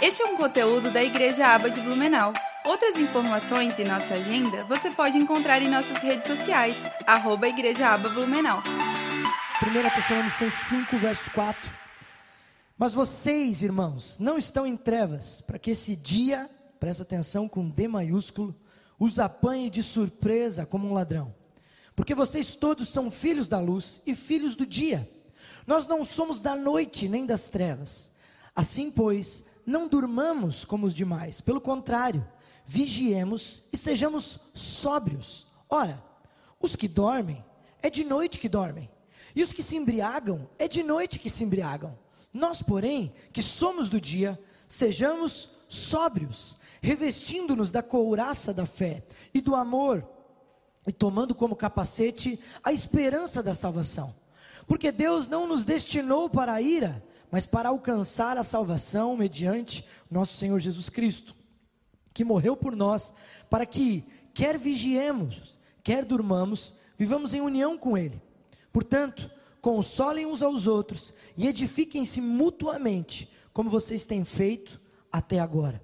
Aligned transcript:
Este 0.00 0.22
é 0.22 0.26
um 0.26 0.36
conteúdo 0.36 0.92
da 0.92 1.02
Igreja 1.02 1.44
Aba 1.48 1.68
de 1.68 1.80
Blumenau. 1.80 2.32
Outras 2.64 2.94
informações 2.94 3.80
e 3.80 3.84
nossa 3.84 4.14
agenda 4.14 4.62
você 4.64 4.92
pode 4.92 5.18
encontrar 5.18 5.60
em 5.60 5.68
nossas 5.68 5.98
redes 5.98 6.24
sociais, 6.24 6.76
arroba 7.04 7.48
Igreja 7.48 7.88
Aba 7.88 8.08
Blumenau. 8.08 8.62
1 9.60 9.90
Tessalonicenses 9.96 10.68
5, 10.68 10.98
verso 10.98 11.28
4. 11.32 11.68
Mas 12.78 12.94
vocês, 12.94 13.60
irmãos, 13.60 14.20
não 14.20 14.38
estão 14.38 14.64
em 14.64 14.76
trevas, 14.76 15.40
para 15.40 15.58
que 15.58 15.72
esse 15.72 15.96
dia, 15.96 16.48
presta 16.78 17.02
atenção 17.02 17.48
com 17.48 17.68
D 17.68 17.88
maiúsculo, 17.88 18.54
os 19.00 19.18
apanhe 19.18 19.68
de 19.68 19.82
surpresa 19.82 20.64
como 20.64 20.88
um 20.88 20.92
ladrão. 20.92 21.34
Porque 21.96 22.14
vocês 22.14 22.54
todos 22.54 22.88
são 22.88 23.10
filhos 23.10 23.48
da 23.48 23.58
luz 23.58 24.00
e 24.06 24.14
filhos 24.14 24.54
do 24.54 24.64
dia. 24.64 25.10
Nós 25.66 25.88
não 25.88 26.04
somos 26.04 26.38
da 26.38 26.54
noite 26.54 27.08
nem 27.08 27.26
das 27.26 27.50
trevas. 27.50 28.12
Assim, 28.54 28.92
pois, 28.92 29.44
não 29.68 29.86
durmamos 29.86 30.64
como 30.64 30.86
os 30.86 30.94
demais, 30.94 31.42
pelo 31.42 31.60
contrário, 31.60 32.26
vigiemos 32.64 33.64
e 33.70 33.76
sejamos 33.76 34.40
sóbrios. 34.54 35.46
Ora, 35.68 36.02
os 36.58 36.74
que 36.74 36.88
dormem, 36.88 37.44
é 37.82 37.90
de 37.90 38.02
noite 38.02 38.38
que 38.38 38.48
dormem, 38.48 38.90
e 39.36 39.42
os 39.42 39.52
que 39.52 39.62
se 39.62 39.76
embriagam, 39.76 40.48
é 40.58 40.66
de 40.66 40.82
noite 40.82 41.18
que 41.18 41.28
se 41.28 41.44
embriagam. 41.44 41.96
Nós, 42.32 42.62
porém, 42.62 43.12
que 43.30 43.42
somos 43.42 43.90
do 43.90 44.00
dia, 44.00 44.40
sejamos 44.66 45.50
sóbrios, 45.68 46.56
revestindo-nos 46.80 47.70
da 47.70 47.82
couraça 47.82 48.54
da 48.54 48.64
fé 48.64 49.04
e 49.34 49.40
do 49.40 49.54
amor, 49.54 50.02
e 50.86 50.92
tomando 50.92 51.34
como 51.34 51.54
capacete 51.54 52.40
a 52.64 52.72
esperança 52.72 53.42
da 53.42 53.54
salvação. 53.54 54.14
Porque 54.66 54.90
Deus 54.90 55.28
não 55.28 55.46
nos 55.46 55.62
destinou 55.62 56.30
para 56.30 56.54
a 56.54 56.62
ira, 56.62 57.02
mas 57.30 57.46
para 57.46 57.68
alcançar 57.68 58.36
a 58.38 58.44
salvação 58.44 59.16
mediante 59.16 59.84
nosso 60.10 60.36
Senhor 60.36 60.58
Jesus 60.58 60.88
Cristo, 60.88 61.34
que 62.14 62.24
morreu 62.24 62.56
por 62.56 62.74
nós, 62.74 63.12
para 63.48 63.66
que, 63.66 64.04
quer 64.34 64.58
vigiemos, 64.58 65.58
quer 65.82 66.04
durmamos, 66.04 66.74
vivamos 66.96 67.34
em 67.34 67.40
união 67.40 67.76
com 67.78 67.96
Ele. 67.96 68.20
Portanto, 68.72 69.30
consolem 69.60 70.26
uns 70.26 70.42
aos 70.42 70.66
outros 70.66 71.12
e 71.36 71.46
edifiquem-se 71.46 72.20
mutuamente, 72.20 73.30
como 73.52 73.70
vocês 73.70 74.06
têm 74.06 74.24
feito 74.24 74.80
até 75.10 75.38
agora. 75.38 75.82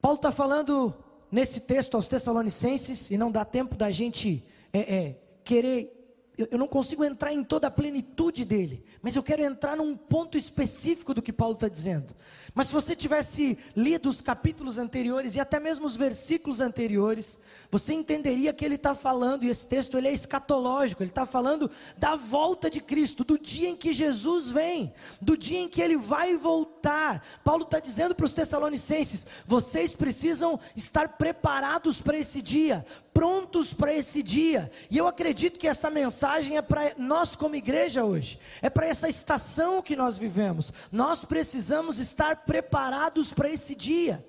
Paulo 0.00 0.16
está 0.16 0.30
falando 0.30 0.94
nesse 1.30 1.60
texto 1.60 1.94
aos 1.96 2.08
Tessalonicenses, 2.08 3.10
e 3.10 3.18
não 3.18 3.30
dá 3.30 3.44
tempo 3.44 3.76
da 3.76 3.90
gente 3.90 4.46
é, 4.72 4.96
é, 4.96 5.20
querer 5.44 5.95
eu, 6.38 6.48
eu 6.50 6.58
não 6.58 6.68
consigo 6.68 7.04
entrar 7.04 7.32
em 7.32 7.42
toda 7.42 7.68
a 7.68 7.70
plenitude 7.70 8.44
dele, 8.44 8.84
mas 9.00 9.16
eu 9.16 9.22
quero 9.22 9.42
entrar 9.42 9.76
num 9.76 9.96
ponto 9.96 10.36
específico 10.36 11.14
do 11.14 11.22
que 11.22 11.32
Paulo 11.32 11.54
está 11.54 11.68
dizendo. 11.68 12.14
Mas 12.54 12.68
se 12.68 12.74
você 12.74 12.94
tivesse 12.94 13.58
lido 13.74 14.08
os 14.08 14.20
capítulos 14.20 14.78
anteriores 14.78 15.34
e 15.34 15.40
até 15.40 15.60
mesmo 15.60 15.86
os 15.86 15.96
versículos 15.96 16.60
anteriores, 16.60 17.38
você 17.70 17.92
entenderia 17.92 18.52
que 18.52 18.64
ele 18.64 18.76
está 18.76 18.94
falando, 18.94 19.44
e 19.44 19.48
esse 19.48 19.66
texto 19.66 19.96
ele 19.96 20.08
é 20.08 20.12
escatológico, 20.12 21.02
ele 21.02 21.10
está 21.10 21.26
falando 21.26 21.70
da 21.96 22.16
volta 22.16 22.70
de 22.70 22.80
Cristo, 22.80 23.24
do 23.24 23.38
dia 23.38 23.68
em 23.68 23.76
que 23.76 23.92
Jesus 23.92 24.50
vem, 24.50 24.92
do 25.20 25.36
dia 25.36 25.60
em 25.60 25.68
que 25.68 25.80
ele 25.80 25.96
vai 25.96 26.36
voltar. 26.36 27.22
Paulo 27.44 27.64
está 27.64 27.80
dizendo 27.80 28.14
para 28.14 28.26
os 28.26 28.34
Tessalonicenses: 28.34 29.26
vocês 29.46 29.94
precisam 29.94 30.58
estar 30.74 31.16
preparados 31.16 32.00
para 32.00 32.18
esse 32.18 32.40
dia, 32.42 32.84
prontos 33.16 33.72
para 33.72 33.94
esse 33.94 34.22
dia. 34.22 34.70
E 34.90 34.98
eu 34.98 35.08
acredito 35.08 35.58
que 35.58 35.66
essa 35.66 35.88
mensagem 35.88 36.58
é 36.58 36.60
para 36.60 36.92
nós, 36.98 37.34
como 37.34 37.56
igreja, 37.56 38.04
hoje, 38.04 38.38
é 38.60 38.68
para 38.68 38.86
essa 38.86 39.08
estação 39.08 39.80
que 39.80 39.96
nós 39.96 40.18
vivemos. 40.18 40.70
Nós 40.92 41.24
precisamos 41.24 41.98
estar 41.98 42.44
preparados 42.44 43.32
para 43.32 43.48
esse 43.48 43.74
dia. 43.74 44.22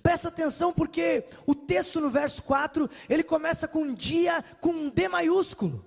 Presta 0.00 0.28
atenção 0.28 0.72
porque 0.72 1.24
o 1.48 1.52
texto 1.52 2.00
no 2.00 2.08
verso 2.08 2.40
4, 2.44 2.88
ele 3.08 3.24
começa 3.24 3.66
com 3.66 3.82
um 3.82 3.92
dia 3.92 4.44
com 4.60 4.70
um 4.70 4.88
D 4.88 5.08
maiúsculo. 5.08 5.84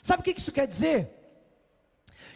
Sabe 0.00 0.20
o 0.20 0.24
que 0.24 0.30
isso 0.30 0.52
quer 0.52 0.68
dizer? 0.68 1.10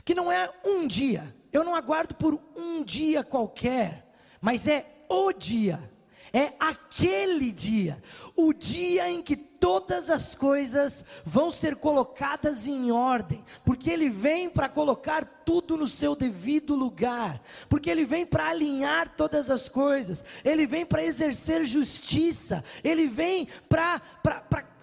Que 0.05 0.17
não 0.17 0.33
é 0.33 0.51
um 0.65 0.85
dia, 0.85 1.33
eu 1.53 1.63
não 1.63 1.77
aguardo 1.77 2.17
por 2.17 2.43
um 2.57 2.83
dia 2.83 3.23
qualquer, 3.23 4.05
mas 4.41 4.67
é 4.67 5.05
o 5.09 5.33
dia 5.33 5.89
é 6.33 6.53
aquele 6.59 7.51
dia, 7.51 8.03
o 8.37 8.53
dia 8.53 9.11
em 9.11 9.23
que 9.23 9.37
todas 9.37 10.09
as 10.11 10.35
coisas 10.35 11.05
vão 11.25 11.51
ser 11.51 11.77
colocadas 11.77 12.67
em 12.67 12.91
ordem, 12.91 13.45
porque 13.65 13.91
Ele 13.91 14.09
vem 14.09 14.49
para 14.49 14.69
colocar 14.69 15.25
tudo 15.45 15.77
no 15.77 15.87
seu 15.87 16.15
devido 16.15 16.75
lugar, 16.75 17.41
porque 17.69 17.91
Ele 17.91 18.05
vem 18.05 18.25
para 18.25 18.49
alinhar 18.49 19.15
todas 19.17 19.51
as 19.51 19.69
coisas, 19.69 20.25
Ele 20.45 20.67
vem 20.67 20.87
para 20.87 21.05
exercer 21.05 21.65
justiça, 21.65 22.65
Ele 22.85 23.07
vem 23.07 23.49
para 23.69 24.01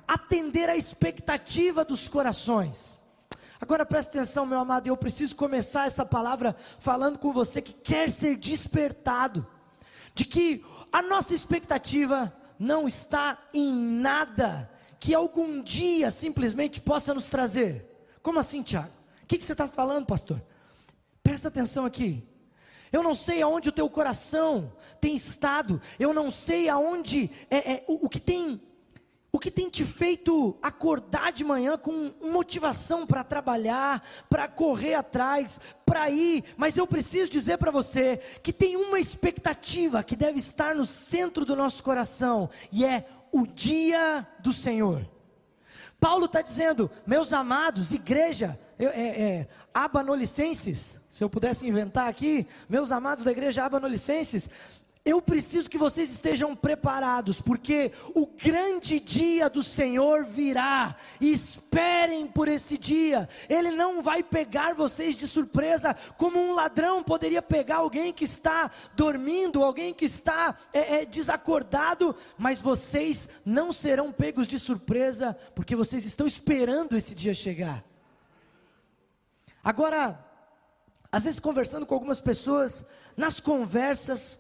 atender 0.08 0.70
a 0.70 0.76
expectativa 0.76 1.86
dos 1.86 2.08
corações. 2.08 3.04
Agora 3.60 3.86
presta 3.86 4.20
atenção, 4.20 4.46
meu 4.46 4.60
amado, 4.60 4.88
eu 4.88 4.98
preciso 4.98 5.36
começar 5.36 5.88
essa 5.88 6.06
palavra 6.06 6.56
falando 6.78 7.18
com 7.18 7.32
você 7.32 7.62
que 7.62 7.74
quer 7.74 8.10
ser 8.10 8.36
despertado, 8.36 9.48
de 10.14 10.26
que 10.26 10.64
a 10.96 11.02
nossa 11.02 11.36
expectativa 11.36 12.34
não 12.58 12.88
está 12.88 13.38
em 13.54 13.70
nada 13.70 14.72
que 14.98 15.14
algum 15.14 15.62
dia 15.62 16.10
simplesmente 16.10 16.80
possa 16.80 17.14
nos 17.14 17.28
trazer. 17.28 17.86
Como 18.22 18.40
assim, 18.40 18.64
Tiago? 18.64 18.94
O 19.22 19.26
que, 19.28 19.38
que 19.38 19.44
você 19.44 19.52
está 19.52 19.68
falando, 19.68 20.06
pastor? 20.06 20.42
Presta 21.22 21.50
atenção 21.50 21.84
aqui. 21.86 22.26
Eu 22.94 23.04
não 23.04 23.14
sei 23.14 23.42
aonde 23.42 23.68
o 23.68 23.74
teu 23.74 23.90
coração 23.90 24.72
tem 25.02 25.14
estado. 25.14 25.82
Eu 26.00 26.14
não 26.14 26.32
sei 26.32 26.70
aonde 26.70 27.30
é, 27.52 27.74
é 27.74 27.86
o, 27.90 28.06
o 28.06 28.10
que 28.10 28.22
tem 28.22 28.62
o 29.36 29.40
que 29.40 29.52
tem 29.52 29.70
te 29.70 29.84
feito 29.84 30.58
acordar 30.62 31.34
de 31.34 31.44
manhã 31.44 31.78
com 31.78 32.14
motivação 32.22 33.06
para 33.06 33.22
trabalhar, 33.22 34.02
para 34.30 34.48
correr 34.48 34.94
atrás, 34.94 35.60
para 35.86 36.10
ir? 36.10 36.46
Mas 36.56 36.78
eu 36.78 36.88
preciso 36.88 37.30
dizer 37.30 37.58
para 37.58 37.70
você 37.70 38.22
que 38.42 38.54
tem 38.54 38.78
uma 38.78 38.98
expectativa 38.98 40.02
que 40.06 40.16
deve 40.16 40.40
estar 40.40 40.74
no 40.74 40.86
centro 40.86 41.44
do 41.44 41.54
nosso 41.54 41.84
coração, 41.84 42.50
e 42.72 42.86
é 42.86 43.06
o 43.30 43.46
dia 43.46 44.26
do 44.40 44.54
Senhor. 44.54 45.06
Paulo 46.00 46.28
está 46.28 46.42
dizendo, 46.42 46.90
meus 47.06 47.34
amados, 47.34 47.92
igreja, 47.92 48.58
é, 48.80 48.86
é, 48.86 49.48
abanolicenses, 49.74 51.02
se 51.12 51.22
eu 51.22 51.30
pudesse 51.30 51.68
inventar 51.68 52.08
aqui, 52.08 52.48
meus 52.70 52.90
amados 52.90 53.26
da 53.26 53.32
igreja 53.34 53.66
abanolicenses, 53.66 54.50
eu 55.06 55.22
preciso 55.22 55.70
que 55.70 55.78
vocês 55.78 56.12
estejam 56.12 56.56
preparados, 56.56 57.40
porque 57.40 57.92
o 58.16 58.26
grande 58.26 59.00
dia 59.00 59.48
do 59.48 59.62
Senhor 59.62 60.26
virá. 60.26 60.96
Esperem 61.22 62.26
por 62.26 62.48
esse 62.48 62.76
dia. 62.76 63.30
Ele 63.48 63.70
não 63.70 64.02
vai 64.02 64.24
pegar 64.24 64.74
vocês 64.74 65.16
de 65.16 65.28
surpresa, 65.28 65.96
como 66.18 66.40
um 66.40 66.54
ladrão 66.54 67.04
poderia 67.04 67.40
pegar 67.40 67.78
alguém 67.78 68.12
que 68.12 68.26
está 68.26 68.72
dormindo, 68.96 69.64
alguém 69.64 69.94
que 69.94 70.06
está 70.06 70.58
é, 70.74 71.02
é, 71.02 71.06
desacordado, 71.06 72.16
mas 72.36 72.60
vocês 72.60 73.30
não 73.46 73.72
serão 73.72 74.12
pegos 74.12 74.48
de 74.48 74.58
surpresa, 74.58 75.38
porque 75.54 75.76
vocês 75.76 76.04
estão 76.04 76.26
esperando 76.26 76.98
esse 76.98 77.14
dia 77.14 77.36
chegar. 77.36 77.84
Agora, 79.64 80.20
às 81.12 81.26
vezes 81.26 81.40
conversando 81.40 81.86
com 81.86 81.94
algumas 81.94 82.20
pessoas, 82.20 82.84
nas 83.16 83.40
conversas, 83.40 84.40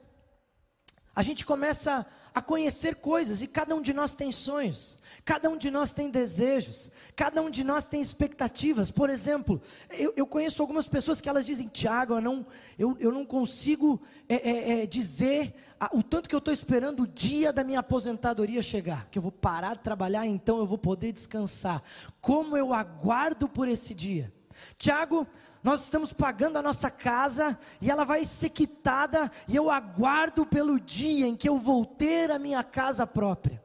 a 1.16 1.22
gente 1.22 1.46
começa 1.46 2.06
a 2.34 2.42
conhecer 2.42 2.96
coisas 2.96 3.42
e 3.42 3.48
cada 3.48 3.74
um 3.74 3.82
de 3.82 3.94
nós 3.94 4.14
tem 4.14 4.30
sonhos, 4.30 5.00
cada 5.24 5.50
um 5.50 5.56
de 5.56 5.72
nós 5.72 5.94
tem 5.94 6.10
desejos, 6.10 6.92
cada 7.16 7.42
um 7.42 7.50
de 7.50 7.64
nós 7.64 7.88
tem 7.88 8.02
expectativas. 8.02 8.92
Por 8.92 9.10
exemplo, 9.10 9.62
eu, 9.90 10.14
eu 10.18 10.28
conheço 10.28 10.62
algumas 10.62 10.86
pessoas 10.86 11.22
que 11.22 11.30
elas 11.30 11.46
dizem, 11.46 11.70
Tiago, 11.70 12.16
eu 12.16 12.22
não, 12.22 12.46
eu, 12.78 12.98
eu 13.00 13.12
não 13.12 13.26
consigo 13.26 14.02
é, 14.28 14.82
é, 14.82 14.86
dizer 14.86 15.56
o 15.94 16.04
tanto 16.04 16.28
que 16.28 16.36
eu 16.36 16.40
estou 16.40 16.54
esperando 16.54 17.04
o 17.04 17.08
dia 17.08 17.54
da 17.54 17.64
minha 17.64 17.80
aposentadoria 17.80 18.62
chegar, 18.62 19.08
que 19.10 19.18
eu 19.18 19.24
vou 19.24 19.32
parar 19.32 19.76
de 19.76 19.84
trabalhar, 19.84 20.26
então 20.26 20.58
eu 20.58 20.66
vou 20.66 20.78
poder 20.78 21.14
descansar. 21.14 21.82
Como 22.20 22.58
eu 22.58 22.74
aguardo 22.74 23.48
por 23.48 23.70
esse 23.70 23.94
dia. 23.94 24.34
Tiago, 24.78 25.26
nós 25.66 25.82
estamos 25.82 26.14
pagando 26.14 26.58
a 26.58 26.62
nossa 26.62 26.92
casa 26.92 27.58
e 27.82 27.90
ela 27.90 28.04
vai 28.06 28.24
ser 28.24 28.50
quitada, 28.50 29.32
e 29.48 29.56
eu 29.56 29.72
aguardo 29.72 30.46
pelo 30.46 30.80
dia 30.80 31.28
em 31.28 31.36
que 31.36 31.50
eu 31.50 31.58
vou 31.58 31.84
ter 31.84 32.30
a 32.30 32.38
minha 32.38 32.64
casa 32.64 33.08
própria. 33.08 33.60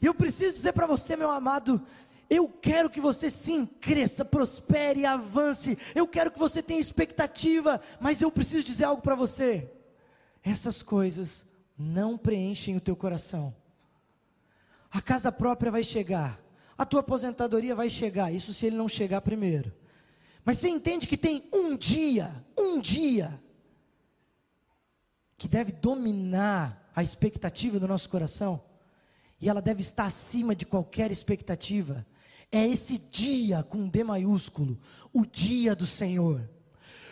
E 0.00 0.06
eu 0.06 0.14
preciso 0.14 0.54
dizer 0.54 0.72
para 0.72 0.86
você, 0.86 1.14
meu 1.16 1.30
amado, 1.30 1.86
eu 2.30 2.48
quero 2.48 2.88
que 2.88 2.98
você 2.98 3.28
sim 3.28 3.66
cresça, 3.66 4.24
prospere, 4.24 5.04
avance. 5.04 5.76
Eu 5.94 6.08
quero 6.08 6.30
que 6.30 6.38
você 6.38 6.62
tenha 6.62 6.80
expectativa, 6.80 7.78
mas 8.00 8.22
eu 8.22 8.30
preciso 8.30 8.64
dizer 8.64 8.84
algo 8.84 9.02
para 9.02 9.14
você. 9.14 9.70
Essas 10.42 10.82
coisas 10.82 11.44
não 11.76 12.16
preenchem 12.16 12.74
o 12.74 12.80
teu 12.80 12.96
coração. 12.96 13.54
A 14.90 15.02
casa 15.02 15.30
própria 15.30 15.70
vai 15.70 15.84
chegar, 15.84 16.40
a 16.78 16.86
tua 16.86 17.00
aposentadoria 17.00 17.74
vai 17.74 17.90
chegar, 17.90 18.32
isso 18.32 18.54
se 18.54 18.64
ele 18.64 18.76
não 18.76 18.88
chegar 18.88 19.20
primeiro. 19.20 19.83
Mas 20.44 20.58
você 20.58 20.68
entende 20.68 21.08
que 21.08 21.16
tem 21.16 21.48
um 21.52 21.76
dia, 21.76 22.44
um 22.58 22.80
dia, 22.80 23.40
que 25.38 25.48
deve 25.48 25.72
dominar 25.72 26.90
a 26.94 27.02
expectativa 27.02 27.80
do 27.80 27.88
nosso 27.88 28.08
coração, 28.10 28.62
e 29.40 29.48
ela 29.48 29.62
deve 29.62 29.80
estar 29.80 30.04
acima 30.04 30.54
de 30.54 30.66
qualquer 30.66 31.10
expectativa, 31.10 32.06
é 32.52 32.66
esse 32.66 32.98
dia 32.98 33.62
com 33.62 33.88
D 33.88 34.04
maiúsculo, 34.04 34.78
o 35.12 35.24
dia 35.24 35.74
do 35.74 35.86
Senhor. 35.86 36.48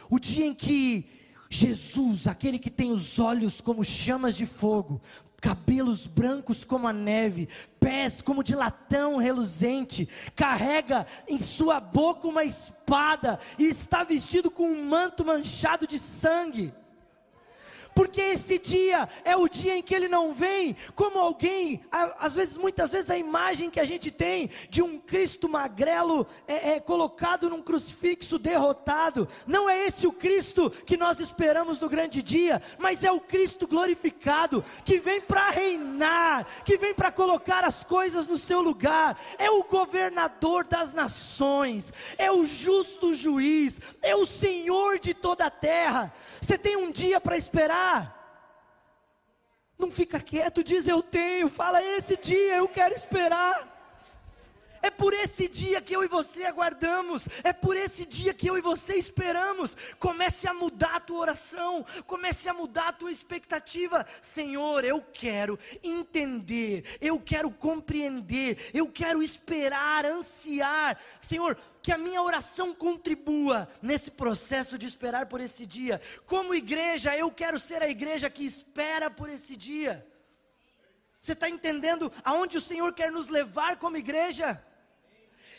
O 0.08 0.19
dia 0.19 0.46
em 0.46 0.55
que 0.55 1.08
Jesus, 1.50 2.26
aquele 2.26 2.58
que 2.58 2.70
tem 2.70 2.93
os 2.93 3.19
olhos 3.19 3.61
como 3.61 3.84
chamas 3.84 4.37
de 4.37 4.46
fogo, 4.46 5.00
cabelos 5.43 6.06
brancos 6.06 6.65
como 6.65 6.87
a 6.87 6.93
neve, 6.93 7.49
pés 7.81 8.23
como 8.23 8.44
de 8.44 8.55
latão 8.55 9.17
reluzente, 9.17 10.09
carrega 10.37 11.05
em 11.27 11.41
sua 11.41 11.81
boca 11.81 12.29
uma 12.29 12.44
espada 12.44 13.41
e 13.59 13.65
está 13.65 14.05
vestido 14.05 14.53
com 14.53 14.62
um 14.62 14.87
manto 14.87 15.25
manchado 15.25 15.85
de 15.85 15.99
sangue 15.99 16.73
porque 17.94 18.21
esse 18.21 18.59
dia 18.59 19.09
é 19.25 19.37
o 19.37 19.49
dia 19.49 19.77
em 19.77 19.83
que 19.83 19.94
ele 19.94 20.09
não 20.09 20.33
vem 20.33 20.77
como 20.94 21.19
alguém, 21.19 21.83
às 21.91 22.35
vezes, 22.35 22.56
muitas 22.56 22.93
vezes 22.93 23.11
a 23.11 23.19
imagem 23.19 23.71
que 23.71 23.81
a 23.81 23.85
gente 23.85 24.11
tem 24.11 24.50
de 24.69 24.83
um 24.83 24.99
Cristo 24.99 25.49
magrelo 25.49 26.27
é, 26.47 26.73
é 26.73 26.81
colocado 26.81 27.50
num 27.50 27.62
crucifixo 27.62 28.39
derrotado, 28.39 29.29
não 29.47 29.69
é 29.69 29.87
esse 29.87 30.06
o 30.06 30.12
Cristo 30.12 30.71
que 30.71 30.97
nós 30.97 31.21
esperamos 31.21 31.79
no 31.81 31.89
grande 31.89 32.23
dia, 32.23 32.62
mas 32.79 33.05
é 33.05 33.12
o 33.12 33.21
Cristo 33.21 33.67
glorificado, 33.67 34.65
que 34.85 34.99
vem 34.99 35.21
para 35.21 35.50
reinar, 35.50 36.47
que 36.65 36.77
vem 36.77 36.94
para 36.94 37.12
colocar 37.12 37.65
as 37.65 37.85
coisas 37.85 38.27
no 38.27 38.39
seu 38.39 38.61
lugar, 38.61 39.19
é 39.39 39.50
o 39.50 39.65
governador 39.65 40.65
das 40.65 40.93
nações, 40.93 41.93
é 42.17 42.31
o 42.31 42.47
justo 42.47 43.15
juiz, 43.15 43.81
é 44.00 44.15
o 44.17 44.27
Senhor 44.27 44.99
de 44.99 45.15
toda 45.15 45.47
a 45.47 45.50
terra. 45.50 46.12
Você 46.41 46.56
tem 46.56 46.77
um 46.77 46.91
dia 46.91 47.21
para 47.21 47.37
esperar 47.37 47.81
não 49.79 49.90
fica 49.90 50.20
quieto, 50.20 50.62
diz 50.62 50.87
eu 50.87 51.02
tenho, 51.02 51.49
fala 51.49 51.82
esse 51.82 52.17
dia 52.17 52.56
eu 52.56 52.69
quero 52.69 52.94
esperar. 52.94 53.71
É 54.82 54.90
por 54.90 55.14
esse 55.14 55.46
dia 55.46 55.81
que 55.81 55.94
eu 55.94 56.02
e 56.02 56.08
você 56.08 56.44
aguardamos, 56.44 57.29
é 57.44 57.52
por 57.52 57.76
esse 57.76 58.05
dia 58.05 58.34
que 58.34 58.49
eu 58.50 58.58
e 58.58 58.61
você 58.61 58.96
esperamos. 58.96 59.76
Comece 59.96 60.49
a 60.49 60.52
mudar 60.52 60.96
a 60.96 61.00
tua 61.00 61.20
oração, 61.20 61.87
comece 62.05 62.49
a 62.49 62.55
mudar 62.55 62.88
a 62.88 62.93
tua 62.93 63.12
expectativa. 63.12 64.05
Senhor, 64.20 64.84
eu 64.84 65.00
quero 65.00 65.56
entender, 65.84 66.99
eu 67.00 67.20
quero 67.20 67.49
compreender, 67.52 68.70
eu 68.75 68.88
quero 68.88 69.23
esperar, 69.23 70.05
ansiar. 70.05 70.99
Senhor, 71.20 71.56
que 71.81 71.93
a 71.93 71.99
minha 71.99 72.20
oração 72.20 72.75
contribua 72.75 73.69
nesse 73.81 74.11
processo 74.11 74.76
de 74.76 74.87
esperar 74.87 75.26
por 75.26 75.40
esse 75.40 75.64
dia. 75.64 76.00
Como 76.26 76.56
igreja, 76.56 77.17
eu 77.17 77.31
quero 77.31 77.56
ser 77.56 77.82
a 77.82 77.88
igreja 77.88 78.29
que 78.29 78.44
espera 78.44 79.08
por 79.08 79.29
esse 79.29 79.55
dia. 79.55 80.05
Você 81.20 81.34
está 81.34 81.49
entendendo 81.49 82.12
aonde 82.25 82.56
o 82.56 82.61
Senhor 82.61 82.93
quer 82.93 83.12
nos 83.12 83.29
levar 83.29 83.76
como 83.76 83.96
igreja? 83.96 84.61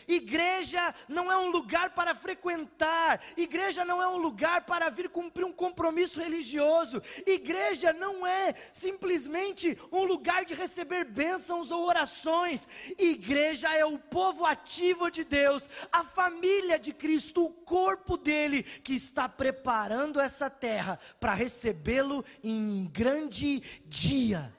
Igreja 0.07 0.93
não 1.07 1.31
é 1.31 1.37
um 1.37 1.49
lugar 1.49 1.91
para 1.91 2.15
frequentar, 2.15 3.21
igreja 3.37 3.85
não 3.85 4.01
é 4.01 4.07
um 4.07 4.17
lugar 4.17 4.65
para 4.65 4.89
vir 4.89 5.09
cumprir 5.09 5.45
um 5.45 5.51
compromisso 5.51 6.19
religioso, 6.19 7.01
igreja 7.25 7.93
não 7.93 8.25
é 8.25 8.53
simplesmente 8.71 9.77
um 9.91 10.03
lugar 10.03 10.45
de 10.45 10.53
receber 10.53 11.05
bênçãos 11.05 11.71
ou 11.71 11.85
orações, 11.85 12.67
igreja 12.97 13.73
é 13.73 13.85
o 13.85 13.97
povo 13.97 14.45
ativo 14.45 15.09
de 15.09 15.23
Deus, 15.23 15.69
a 15.91 16.03
família 16.03 16.77
de 16.77 16.93
Cristo, 16.93 17.45
o 17.45 17.51
corpo 17.51 18.17
dele, 18.17 18.63
que 18.63 18.93
está 18.93 19.27
preparando 19.27 20.19
essa 20.19 20.49
terra 20.49 20.99
para 21.19 21.33
recebê-lo 21.33 22.23
em 22.43 22.85
grande 22.91 23.61
dia 23.85 24.53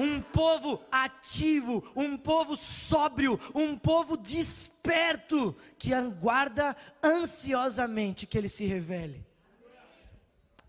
um 0.00 0.18
povo 0.18 0.82
ativo, 0.90 1.84
um 1.94 2.16
povo 2.16 2.56
sóbrio, 2.56 3.38
um 3.54 3.76
povo 3.76 4.16
desperto, 4.16 5.54
que 5.78 5.92
aguarda 5.92 6.74
ansiosamente 7.04 8.26
que 8.26 8.38
ele 8.38 8.48
se 8.48 8.64
revele. 8.64 9.26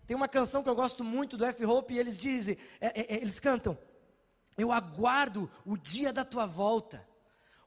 Tem 0.06 0.14
uma 0.14 0.28
canção 0.28 0.62
que 0.62 0.68
eu 0.68 0.74
gosto 0.74 1.02
muito 1.02 1.38
do 1.38 1.46
F. 1.46 1.64
Hope 1.64 1.94
e 1.94 1.98
eles 1.98 2.18
dizem, 2.18 2.58
é, 2.78 3.00
é, 3.00 3.14
é 3.14 3.22
eles 3.22 3.40
cantam: 3.40 3.78
Eu 4.58 4.70
aguardo 4.70 5.50
o 5.64 5.78
dia 5.78 6.12
da 6.12 6.26
tua 6.26 6.44
volta. 6.44 7.02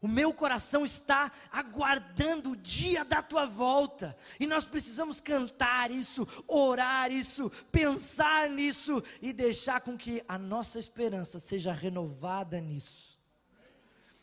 O 0.05 0.07
meu 0.07 0.31
coração 0.31 0.85
está 0.85 1.31
aguardando 1.51 2.51
o 2.51 2.55
dia 2.55 3.03
da 3.03 3.23
tua 3.23 3.47
volta. 3.47 4.15
E 4.39 4.45
nós 4.45 4.63
precisamos 4.63 5.19
cantar 5.19 5.89
isso, 5.89 6.27
orar 6.47 7.11
isso, 7.11 7.49
pensar 7.71 8.47
nisso 8.47 9.03
e 9.19 9.33
deixar 9.33 9.81
com 9.81 9.97
que 9.97 10.23
a 10.27 10.37
nossa 10.37 10.77
esperança 10.77 11.39
seja 11.39 11.73
renovada 11.73 12.61
nisso. 12.61 13.19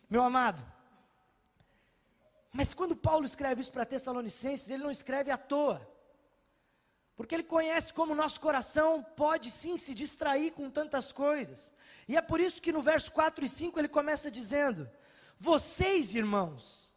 Meu 0.08 0.22
amado, 0.22 0.64
mas 2.52 2.72
quando 2.72 2.94
Paulo 2.94 3.26
escreve 3.26 3.60
isso 3.60 3.72
para 3.72 3.84
Tessalonicenses, 3.84 4.70
ele 4.70 4.84
não 4.84 4.90
escreve 4.92 5.32
à 5.32 5.36
toa. 5.36 5.84
Porque 7.16 7.34
ele 7.34 7.42
conhece 7.42 7.92
como 7.92 8.14
nosso 8.14 8.40
coração 8.40 9.02
pode 9.02 9.50
sim 9.50 9.76
se 9.76 9.94
distrair 9.94 10.52
com 10.52 10.70
tantas 10.70 11.10
coisas. 11.10 11.72
E 12.06 12.16
é 12.16 12.22
por 12.22 12.38
isso 12.40 12.62
que 12.62 12.70
no 12.70 12.82
verso 12.82 13.10
4 13.10 13.44
e 13.44 13.48
5 13.48 13.80
ele 13.80 13.88
começa 13.88 14.30
dizendo: 14.30 14.88
vocês, 15.42 16.14
irmãos, 16.14 16.94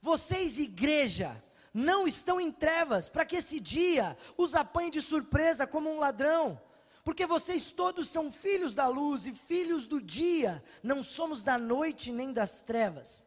vocês, 0.00 0.58
igreja, 0.58 1.40
não 1.72 2.08
estão 2.08 2.40
em 2.40 2.50
trevas, 2.50 3.08
para 3.08 3.24
que 3.24 3.36
esse 3.36 3.60
dia 3.60 4.18
os 4.36 4.56
apanhe 4.56 4.90
de 4.90 5.00
surpresa 5.00 5.64
como 5.64 5.88
um 5.88 6.00
ladrão, 6.00 6.60
porque 7.04 7.24
vocês 7.24 7.70
todos 7.70 8.08
são 8.08 8.32
filhos 8.32 8.74
da 8.74 8.88
luz 8.88 9.28
e 9.28 9.32
filhos 9.32 9.86
do 9.86 10.02
dia, 10.02 10.60
não 10.82 11.04
somos 11.04 11.40
da 11.40 11.56
noite 11.56 12.10
nem 12.10 12.32
das 12.32 12.62
trevas. 12.62 13.24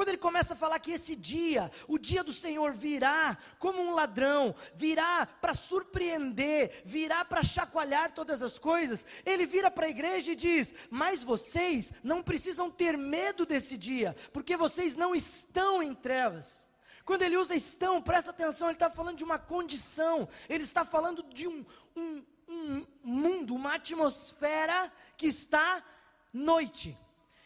Quando 0.00 0.08
ele 0.08 0.16
começa 0.16 0.54
a 0.54 0.56
falar 0.56 0.78
que 0.78 0.92
esse 0.92 1.14
dia, 1.14 1.70
o 1.86 1.98
dia 1.98 2.24
do 2.24 2.32
Senhor 2.32 2.72
virá 2.72 3.36
como 3.58 3.82
um 3.82 3.90
ladrão, 3.90 4.54
virá 4.74 5.26
para 5.26 5.52
surpreender, 5.52 6.80
virá 6.86 7.22
para 7.22 7.42
chacoalhar 7.42 8.10
todas 8.10 8.40
as 8.40 8.58
coisas, 8.58 9.04
ele 9.26 9.44
vira 9.44 9.70
para 9.70 9.84
a 9.84 9.90
igreja 9.90 10.32
e 10.32 10.34
diz: 10.34 10.74
Mas 10.88 11.22
vocês 11.22 11.92
não 12.02 12.22
precisam 12.22 12.70
ter 12.70 12.96
medo 12.96 13.44
desse 13.44 13.76
dia, 13.76 14.16
porque 14.32 14.56
vocês 14.56 14.96
não 14.96 15.14
estão 15.14 15.82
em 15.82 15.94
trevas. 15.94 16.66
Quando 17.04 17.20
ele 17.20 17.36
usa 17.36 17.54
estão, 17.54 18.00
presta 18.00 18.30
atenção, 18.30 18.68
ele 18.68 18.76
está 18.76 18.88
falando 18.88 19.18
de 19.18 19.24
uma 19.24 19.38
condição, 19.38 20.26
ele 20.48 20.64
está 20.64 20.82
falando 20.82 21.22
de 21.24 21.46
um, 21.46 21.62
um, 21.94 22.24
um 22.48 22.86
mundo, 23.04 23.54
uma 23.54 23.74
atmosfera 23.74 24.90
que 25.18 25.26
está 25.26 25.84
noite. 26.32 26.96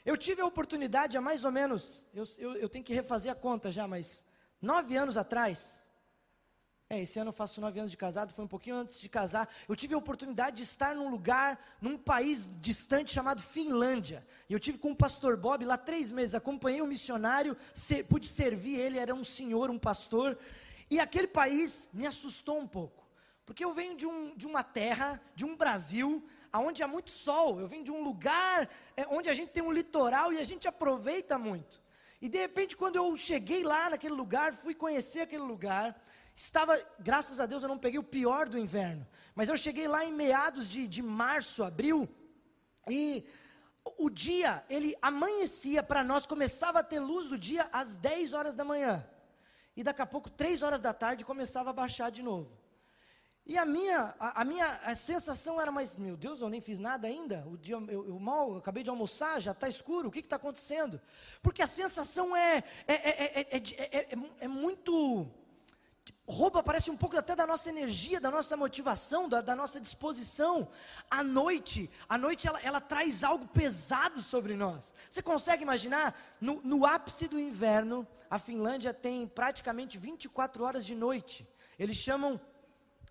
Eu 0.05 0.19
tive 0.19 0.43
a 0.43 0.47
oportunidade 0.47 1.17
há 1.17 1.21
mais 1.21 1.45
ou 1.45 1.51
menos, 1.51 2.07
eu, 2.13 2.25
eu, 2.37 2.57
eu, 2.57 2.69
tenho 2.69 2.85
que 2.85 2.93
refazer 2.93 3.33
a 3.33 3.35
conta 3.35 3.73
já, 3.73 3.89
mas 3.89 4.23
nove 4.61 4.95
anos 4.97 5.17
atrás, 5.17 5.83
é, 6.91 7.01
esse 7.01 7.19
ano 7.19 7.31
eu 7.31 7.33
faço 7.33 7.59
nove 7.59 7.79
anos 7.79 7.91
de 7.91 7.97
casado, 7.97 8.31
foi 8.31 8.45
um 8.45 8.49
pouquinho 8.49 8.77
antes 8.77 9.01
de 9.01 9.09
casar, 9.09 9.49
eu 9.67 9.75
tive 9.75 9.95
a 9.95 9.99
oportunidade 9.99 10.59
de 10.59 10.63
estar 10.63 10.95
num 10.95 11.09
lugar, 11.09 11.59
num 11.81 11.97
país 11.97 12.51
distante 12.61 13.15
chamado 13.15 13.41
Finlândia. 13.41 14.27
E 14.47 14.53
eu 14.53 14.61
tive 14.61 14.77
com 14.77 14.91
o 14.91 14.97
pastor 14.97 15.39
Bob 15.39 15.65
lá 15.65 15.79
três 15.79 16.13
meses, 16.13 16.35
acompanhei 16.35 16.83
um 16.83 16.87
missionário, 16.87 17.57
ser, 17.73 18.05
pude 18.05 18.29
servir 18.29 18.79
ele, 18.79 18.99
era 18.99 19.15
um 19.15 19.25
senhor, 19.25 19.71
um 19.71 19.79
pastor, 19.79 20.39
e 20.91 21.01
aquele 21.01 21.27
país 21.27 21.89
me 21.95 22.07
assustou 22.07 22.59
um 22.59 22.67
pouco. 22.67 23.09
Porque 23.47 23.65
eu 23.65 23.73
venho 23.73 23.97
de, 23.97 24.07
um, 24.07 24.37
de 24.37 24.47
uma 24.47 24.63
terra, 24.63 25.19
de 25.35 25.47
um 25.47 25.57
Brasil, 25.57 26.23
onde 26.59 26.83
há 26.83 26.89
muito 26.89 27.11
sol. 27.11 27.61
Eu 27.61 27.67
venho 27.67 27.85
de 27.85 27.91
um 27.91 28.03
lugar 28.03 28.69
é, 28.97 29.07
onde 29.09 29.29
a 29.29 29.35
gente 29.35 29.51
tem 29.51 29.63
um 29.63 29.73
litoral 29.73 30.33
e 30.33 30.39
a 30.39 30.45
gente 30.45 30.69
aproveita 30.69 31.39
muito. 31.39 31.83
E 32.21 32.29
de 32.29 32.39
repente, 32.39 32.77
quando 32.77 32.97
eu 32.97 33.15
cheguei 33.17 33.63
lá 33.63 33.91
naquele 33.91 34.15
lugar, 34.15 34.55
fui 34.55 34.75
conhecer 34.75 35.21
aquele 35.21 35.43
lugar, 35.43 36.01
estava, 36.35 36.83
graças 36.99 37.39
a 37.39 37.47
Deus, 37.47 37.63
eu 37.63 37.69
não 37.69 37.79
peguei 37.79 37.99
o 37.99 38.03
pior 38.03 38.49
do 38.49 38.59
inverno, 38.59 39.07
mas 39.35 39.49
eu 39.49 39.57
cheguei 39.57 39.87
lá 39.87 40.05
em 40.05 40.13
meados 40.13 40.69
de, 40.69 40.89
de 40.89 41.03
março, 41.03 41.63
abril, 41.63 42.09
e 42.89 43.29
o 43.99 44.09
dia, 44.09 44.65
ele 44.71 44.97
amanhecia 45.03 45.83
para 45.83 46.03
nós, 46.03 46.25
começava 46.25 46.79
a 46.79 46.83
ter 46.83 46.99
luz 46.99 47.29
do 47.29 47.37
dia 47.37 47.69
às 47.71 47.97
10 47.97 48.33
horas 48.33 48.55
da 48.55 48.65
manhã, 48.65 49.07
e 49.77 49.83
daqui 49.83 50.01
a 50.01 50.07
pouco, 50.07 50.31
3 50.31 50.63
horas 50.63 50.81
da 50.81 50.95
tarde, 50.95 51.25
começava 51.25 51.71
a 51.71 51.75
baixar 51.75 52.11
de 52.11 52.23
novo. 52.23 52.64
E 53.47 53.59
a 53.59 53.67
minha, 53.67 54.15
a, 54.19 54.41
a, 54.41 54.45
minha 54.45 54.67
a 54.85 54.95
sensação 54.95 55.61
era, 55.61 55.71
mas 55.71 55.99
meu 55.99 56.17
Deus, 56.17 56.41
eu 56.41 56.49
nem 56.49 56.63
fiz 56.63 56.79
nada 56.79 57.07
ainda. 57.07 57.47
O 57.47 57.59
dia, 57.59 57.75
eu, 57.75 58.09
eu 58.09 58.19
mal 58.19 58.53
eu 58.53 58.57
acabei 58.57 58.83
de 58.83 58.89
almoçar, 58.89 59.39
já 59.39 59.53
está 59.53 59.69
escuro. 59.69 60.09
O 60.09 60.11
que 60.11 60.21
está 60.21 60.37
acontecendo? 60.37 60.99
Porque 61.43 61.61
a 61.61 61.67
sensação 61.67 62.35
é 62.35 62.65
é 62.89 62.95
é, 62.95 63.41
é, 63.41 63.99
é, 63.99 64.19
é, 64.41 64.49
muito 64.49 65.29
rouba 66.27 66.63
parece 66.63 66.91
um 66.91 66.97
pouco 66.97 67.19
até 67.19 67.37
da 67.37 67.47
nossa 67.47 67.69
energia, 67.69 68.19
da 68.19 68.31
nossa 68.31 68.57
motivação, 68.57 69.29
da, 69.29 69.43
da 69.43 69.55
nossa 69.55 69.79
disposição. 69.79 70.67
A 71.11 71.23
noite, 71.23 71.91
a 72.09 72.17
noite 72.17 72.49
ela, 72.49 72.59
ela, 72.63 72.81
traz 72.81 73.23
algo 73.23 73.47
pesado 73.47 74.23
sobre 74.23 74.57
nós. 74.57 74.91
Você 75.11 75.21
consegue 75.21 75.63
imaginar? 75.63 76.19
No, 76.41 76.63
no 76.65 76.87
ápice 76.87 77.29
do 77.29 77.39
inverno, 77.39 78.07
a 78.31 78.39
Finlândia 78.39 78.95
tem 78.95 79.29
praticamente 79.29 79.99
24 79.99 80.65
horas 80.65 80.87
de 80.87 80.95
noite. 80.95 81.47
Eles 81.79 81.99
chamam 81.99 82.41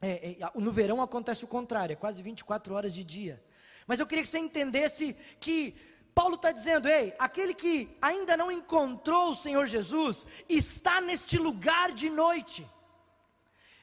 é, 0.03 0.37
é, 0.39 0.51
no 0.55 0.71
verão 0.71 1.01
acontece 1.01 1.43
o 1.43 1.47
contrário, 1.47 1.93
é 1.93 1.95
quase 1.95 2.21
24 2.21 2.73
horas 2.73 2.93
de 2.93 3.03
dia. 3.03 3.41
Mas 3.87 3.99
eu 3.99 4.05
queria 4.05 4.23
que 4.23 4.29
você 4.29 4.39
entendesse 4.39 5.15
que 5.39 5.75
Paulo 6.13 6.35
está 6.35 6.51
dizendo: 6.51 6.87
ei, 6.87 7.13
aquele 7.17 7.53
que 7.53 7.95
ainda 8.01 8.35
não 8.37 8.51
encontrou 8.51 9.31
o 9.31 9.35
Senhor 9.35 9.65
Jesus 9.65 10.27
está 10.47 11.01
neste 11.01 11.37
lugar 11.37 11.91
de 11.91 12.09
noite. 12.09 12.67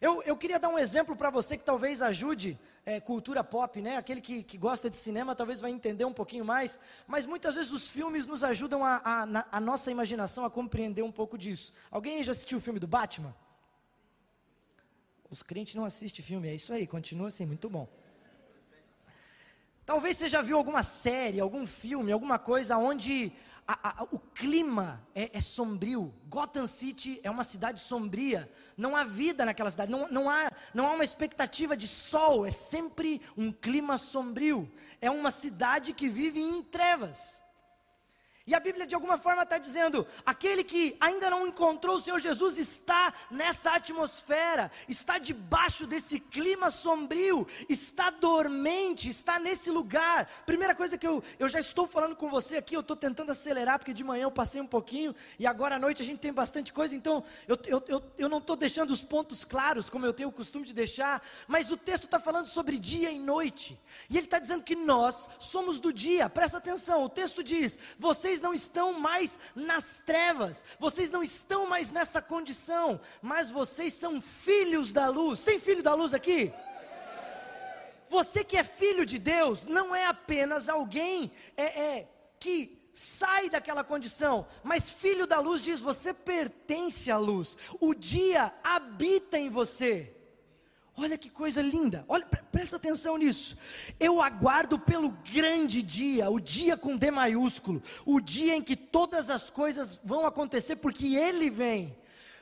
Eu, 0.01 0.23
eu 0.23 0.35
queria 0.37 0.59
dar 0.59 0.71
um 0.71 0.79
exemplo 0.79 1.15
para 1.15 1.29
você 1.29 1.59
que 1.59 1.65
talvez 1.65 2.01
ajude 2.01 2.59
é, 2.87 3.01
cultura 3.01 3.45
pop, 3.45 3.83
né? 3.83 3.97
Aquele 3.97 4.21
que, 4.23 4.43
que 4.43 4.57
gosta 4.57 4.89
de 4.89 4.97
cinema 4.97 5.35
talvez 5.35 5.61
vai 5.61 5.71
entender 5.71 6.07
um 6.07 6.13
pouquinho 6.13 6.45
mais, 6.45 6.79
mas 7.07 7.27
muitas 7.27 7.55
vezes 7.55 7.71
os 7.71 7.87
filmes 7.87 8.27
nos 8.27 8.43
ajudam 8.43 8.83
a, 8.83 9.03
a, 9.05 9.47
a 9.53 9.61
nossa 9.61 9.91
imaginação 9.91 10.45
a 10.45 10.51
compreender 10.51 11.03
um 11.03 11.13
pouco 11.13 11.37
disso. 11.37 11.73
Alguém 11.91 12.25
já 12.25 12.33
assistiu 12.33 12.57
o 12.57 12.61
filme 12.61 12.81
do 12.81 12.87
Batman? 12.87 13.35
Os 15.31 15.43
crentes 15.43 15.75
não 15.77 15.85
assistem 15.85 16.25
filme, 16.25 16.49
é 16.49 16.55
isso 16.55 16.73
aí, 16.73 16.87
continua 16.87 17.29
assim, 17.29 17.47
muito 17.47 17.71
bom. 17.71 17.89
Talvez 19.87 20.17
você 20.17 20.29
já 20.29 20.43
viu 20.43 20.57
alguma 20.57 20.83
série, 20.83 21.41
algum 21.41 21.67
filme, 21.67 22.13
alguma 22.13 22.39
coisa 22.39 22.77
onde 22.77 23.33
a, 23.67 24.03
a, 24.03 24.05
o 24.11 24.19
clima 24.19 25.01
é, 25.15 25.31
é, 25.33 25.41
sombrio. 25.41 26.13
Gotham 26.29 26.67
City 26.67 27.21
é 27.23 27.31
uma 27.31 27.45
cidade 27.45 27.81
sombria. 27.81 28.51
Não 28.77 28.97
há 28.97 29.05
vida 29.05 29.45
naquela 29.45 29.71
cidade. 29.71 29.91
Não, 29.91 30.09
não, 30.09 30.29
há, 30.29 30.51
não 30.75 30.87
há 30.87 30.93
uma 30.93 31.05
expectativa 31.05 31.77
de 31.77 31.87
sol. 31.87 32.45
É 32.45 32.51
sempre 32.51 33.23
um 33.37 33.53
clima 33.53 33.99
sombrio. 33.99 34.71
É 35.01 35.11
uma 35.11 35.31
cidade 35.31 35.93
que 35.93 36.09
vive 36.09 36.41
em 36.41 36.63
trevas. 36.63 37.43
E 38.51 38.55
a 38.55 38.59
Bíblia 38.59 38.85
de 38.85 38.97
alguma 38.97 39.17
forma 39.17 39.45
está 39.45 39.59
dizendo: 39.59 40.05
aquele 40.27 40.65
que 40.65 40.97
ainda 41.01 41.31
não 41.31 41.47
encontrou 41.47 41.95
o 41.95 42.01
Senhor 42.01 42.19
Jesus 42.19 42.59
está 42.59 43.15
nessa 43.31 43.77
atmosfera, 43.77 44.73
está 44.89 45.19
debaixo 45.19 45.87
desse 45.87 46.19
clima 46.19 46.69
sombrio, 46.69 47.47
está 47.69 48.11
dormente, 48.11 49.09
está 49.09 49.39
nesse 49.39 49.71
lugar. 49.71 50.29
Primeira 50.45 50.75
coisa 50.75 50.99
que 50.99 51.07
eu, 51.07 51.23
eu 51.39 51.49
já 51.49 51.61
estou 51.61 51.87
falando 51.87 52.17
com 52.17 52.29
você 52.29 52.57
aqui, 52.57 52.75
eu 52.75 52.81
estou 52.81 52.97
tentando 52.97 53.31
acelerar, 53.31 53.79
porque 53.79 53.95
de 53.95 54.03
manhã 54.03 54.25
eu 54.25 54.33
passei 54.33 54.61
um 54.61 54.67
pouquinho, 54.67 55.15
e 55.39 55.47
agora 55.47 55.77
à 55.77 55.79
noite 55.79 56.03
a 56.03 56.05
gente 56.05 56.19
tem 56.19 56.33
bastante 56.33 56.73
coisa, 56.73 56.97
então 56.97 57.23
eu, 57.47 57.57
eu, 57.69 57.85
eu, 57.87 58.03
eu 58.19 58.29
não 58.29 58.39
estou 58.39 58.57
deixando 58.57 58.91
os 58.91 59.01
pontos 59.01 59.45
claros, 59.45 59.89
como 59.89 60.05
eu 60.05 60.13
tenho 60.13 60.29
o 60.29 60.33
costume 60.33 60.67
de 60.67 60.75
deixar, 60.75 61.23
mas 61.47 61.71
o 61.71 61.77
texto 61.77 62.07
está 62.07 62.19
falando 62.19 62.49
sobre 62.49 62.81
dia 62.81 63.13
e 63.13 63.19
noite, 63.21 63.81
e 64.09 64.17
ele 64.17 64.27
está 64.27 64.41
dizendo 64.41 64.65
que 64.65 64.75
nós 64.75 65.29
somos 65.39 65.79
do 65.79 65.93
dia, 65.93 66.29
presta 66.29 66.59
atenção, 66.59 67.05
o 67.05 67.09
texto 67.09 67.45
diz: 67.45 67.79
vocês 67.97 68.40
vocês 68.41 68.43
não 68.43 68.55
estão 68.55 68.93
mais 68.95 69.39
nas 69.55 70.01
trevas, 70.01 70.65
vocês 70.79 71.11
não 71.11 71.23
estão 71.23 71.67
mais 71.67 71.91
nessa 71.91 72.23
condição, 72.23 72.99
mas 73.21 73.51
vocês 73.51 73.93
são 73.93 74.21
filhos 74.21 74.93
da 74.93 75.09
luz. 75.09 75.41
Tem 75.41 75.59
filho 75.61 75.83
da 75.83 75.95
luz 75.95 76.15
aqui? 76.15 76.53
Você 78.09 78.43
que 78.43 78.57
é 78.57 78.65
filho 78.65 79.05
de 79.05 79.19
Deus, 79.19 79.67
não 79.67 79.95
é 79.95 80.07
apenas 80.07 80.69
alguém 80.69 81.31
é, 81.57 81.65
é, 81.65 82.09
que 82.41 82.91
sai 82.95 83.51
daquela 83.51 83.85
condição, 83.85 84.47
mas 84.65 84.91
filho 84.91 85.27
da 85.27 85.39
luz 85.39 85.63
diz: 85.63 85.79
você 85.79 86.15
pertence 86.15 87.11
à 87.11 87.19
luz, 87.19 87.59
o 87.79 87.95
dia 87.95 88.53
habita 88.65 89.39
em 89.39 89.51
você. 89.51 90.17
Olha 91.03 91.17
que 91.17 91.31
coisa 91.31 91.63
linda, 91.63 92.05
olha, 92.07 92.27
presta 92.53 92.77
atenção 92.77 93.17
nisso. 93.17 93.57
Eu 93.99 94.21
aguardo 94.21 94.79
pelo 94.79 95.11
grande 95.33 95.81
dia, 95.81 96.29
o 96.29 96.39
dia 96.39 96.77
com 96.77 96.95
D 96.95 97.11
maiúsculo, 97.11 97.83
o 98.05 98.21
dia 98.21 98.55
em 98.55 98.61
que 98.61 98.77
todas 98.77 99.31
as 99.31 99.49
coisas 99.49 99.99
vão 100.05 100.27
acontecer, 100.27 100.77
porque 100.77 101.17
Ele 101.17 101.49
vem 101.49 101.97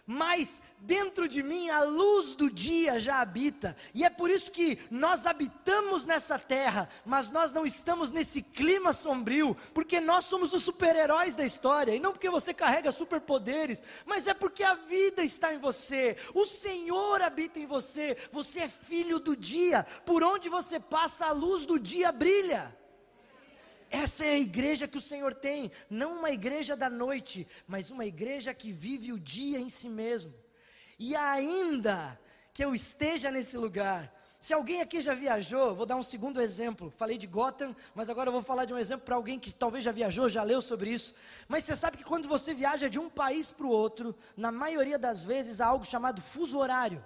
mas 0.09 0.63
dentro 0.79 1.29
de 1.29 1.43
mim 1.43 1.69
a 1.69 1.83
luz 1.83 2.35
do 2.35 2.51
dia 2.51 2.99
já 2.99 3.21
habita, 3.21 3.77
e 3.93 4.07
é 4.07 4.09
por 4.09 4.31
isso 4.31 4.51
que 4.51 4.79
nós 4.91 5.27
habitamos 5.27 6.07
nessa 6.07 6.39
terra, 6.39 6.89
mas 7.05 7.31
nós 7.31 7.53
não 7.53 7.67
estamos 7.67 8.11
nesse 8.11 8.41
clima 8.41 8.95
sombrio, 8.95 9.55
porque 9.75 10.01
nós 10.01 10.25
somos 10.25 10.55
os 10.55 10.63
super-heróis 10.63 11.35
da 11.35 11.45
história, 11.45 11.95
e 11.95 12.01
não 12.01 12.13
porque 12.13 12.31
você 12.31 12.55
carrega 12.55 12.91
superpoderes, 12.91 13.83
mas 14.07 14.27
é 14.27 14.33
porque 14.33 14.65
a 14.65 14.75
vida 14.75 15.23
está 15.23 15.53
em 15.53 15.59
você, 15.59 16.17
o 16.33 16.47
Senhor 16.47 17.21
habita 17.21 17.61
em 17.61 17.67
você, 17.67 18.17
você 18.33 18.61
é 18.61 18.69
filho 18.69 19.19
do 19.19 19.37
dia, 19.37 19.85
por 20.07 20.25
onde 20.25 20.49
você 20.49 20.81
passa 20.81 21.27
a 21.27 21.33
luz 21.33 21.67
do 21.67 21.79
dia 21.79 22.11
brilha. 22.11 22.78
Essa 23.91 24.25
é 24.25 24.31
a 24.31 24.39
igreja 24.39 24.87
que 24.87 24.99
o 24.99 25.01
Senhor 25.01 25.35
tem, 25.35 25.71
não 25.89 26.19
uma 26.19 26.31
igreja 26.31 26.77
da 26.77 26.91
noite, 26.91 27.47
mas 27.67 27.91
uma 27.91 28.05
igreja 28.05 28.53
que 28.53 28.71
vive 28.73 29.13
o 29.13 29.19
dia 29.19 29.59
em 29.59 29.69
si 29.69 29.89
mesmo. 29.89 30.35
E 30.99 31.17
ainda 31.17 32.19
que 32.53 32.65
eu 32.65 32.75
esteja 32.75 33.31
nesse 33.31 33.57
lugar, 33.57 34.13
se 34.41 34.53
alguém 34.53 34.81
aqui 34.81 35.01
já 35.01 35.15
viajou, 35.15 35.75
vou 35.75 35.85
dar 35.85 35.97
um 35.97 36.03
segundo 36.03 36.41
exemplo. 36.41 36.93
Falei 36.97 37.19
de 37.19 37.27
Gotham, 37.27 37.75
mas 37.93 38.09
agora 38.09 38.29
eu 38.29 38.33
vou 38.33 38.43
falar 38.43 38.67
de 38.67 38.73
um 38.73 38.79
exemplo 38.79 39.05
para 39.05 39.17
alguém 39.17 39.39
que 39.39 39.53
talvez 39.53 39.83
já 39.83 39.91
viajou, 39.91 40.29
já 40.29 40.45
leu 40.45 40.63
sobre 40.63 40.91
isso. 40.91 41.13
Mas 41.49 41.65
você 41.65 41.75
sabe 41.75 41.97
que 41.97 42.05
quando 42.05 42.29
você 42.29 42.55
viaja 42.55 42.89
de 42.89 43.01
um 43.01 43.09
país 43.11 43.51
para 43.51 43.67
o 43.67 43.71
outro, 43.71 44.15
na 44.37 44.53
maioria 44.53 44.99
das 44.99 45.25
vezes 45.25 45.61
há 45.61 45.67
algo 45.67 45.85
chamado 45.85 46.21
fuso 46.21 46.59
horário. 46.59 47.05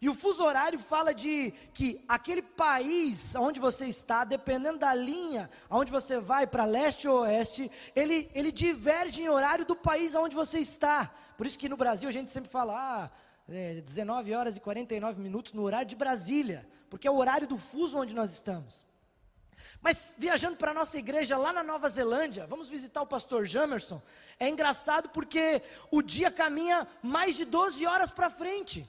E 0.00 0.08
o 0.08 0.14
fuso 0.14 0.42
horário 0.42 0.78
fala 0.78 1.14
de 1.14 1.52
que 1.72 2.04
aquele 2.08 2.42
país 2.42 3.34
onde 3.34 3.60
você 3.60 3.86
está, 3.86 4.24
dependendo 4.24 4.78
da 4.78 4.94
linha 4.94 5.50
onde 5.70 5.90
você 5.90 6.18
vai, 6.18 6.46
para 6.46 6.64
leste 6.64 7.08
ou 7.08 7.20
oeste, 7.20 7.70
ele, 7.94 8.30
ele 8.34 8.50
diverge 8.50 9.22
em 9.22 9.28
horário 9.28 9.64
do 9.64 9.76
país 9.76 10.14
onde 10.14 10.34
você 10.34 10.58
está. 10.58 11.10
Por 11.36 11.46
isso 11.46 11.58
que 11.58 11.68
no 11.68 11.76
Brasil 11.76 12.08
a 12.08 12.12
gente 12.12 12.30
sempre 12.30 12.50
fala, 12.50 12.74
ah, 12.76 13.10
é, 13.48 13.80
19 13.80 14.34
horas 14.34 14.56
e 14.56 14.60
49 14.60 15.20
minutos 15.20 15.52
no 15.52 15.62
horário 15.62 15.86
de 15.86 15.96
Brasília, 15.96 16.66
porque 16.88 17.06
é 17.06 17.10
o 17.10 17.16
horário 17.16 17.46
do 17.46 17.58
fuso 17.58 17.98
onde 17.98 18.14
nós 18.14 18.32
estamos. 18.32 18.84
Mas 19.80 20.14
viajando 20.16 20.56
para 20.56 20.70
a 20.70 20.74
nossa 20.74 20.98
igreja 20.98 21.36
lá 21.36 21.52
na 21.52 21.62
Nova 21.62 21.88
Zelândia, 21.90 22.46
vamos 22.46 22.68
visitar 22.68 23.02
o 23.02 23.06
pastor 23.06 23.44
Jamerson. 23.44 24.00
É 24.38 24.48
engraçado 24.48 25.08
porque 25.10 25.62
o 25.90 26.00
dia 26.02 26.30
caminha 26.30 26.88
mais 27.02 27.36
de 27.36 27.44
12 27.44 27.86
horas 27.86 28.10
para 28.10 28.30
frente. 28.30 28.88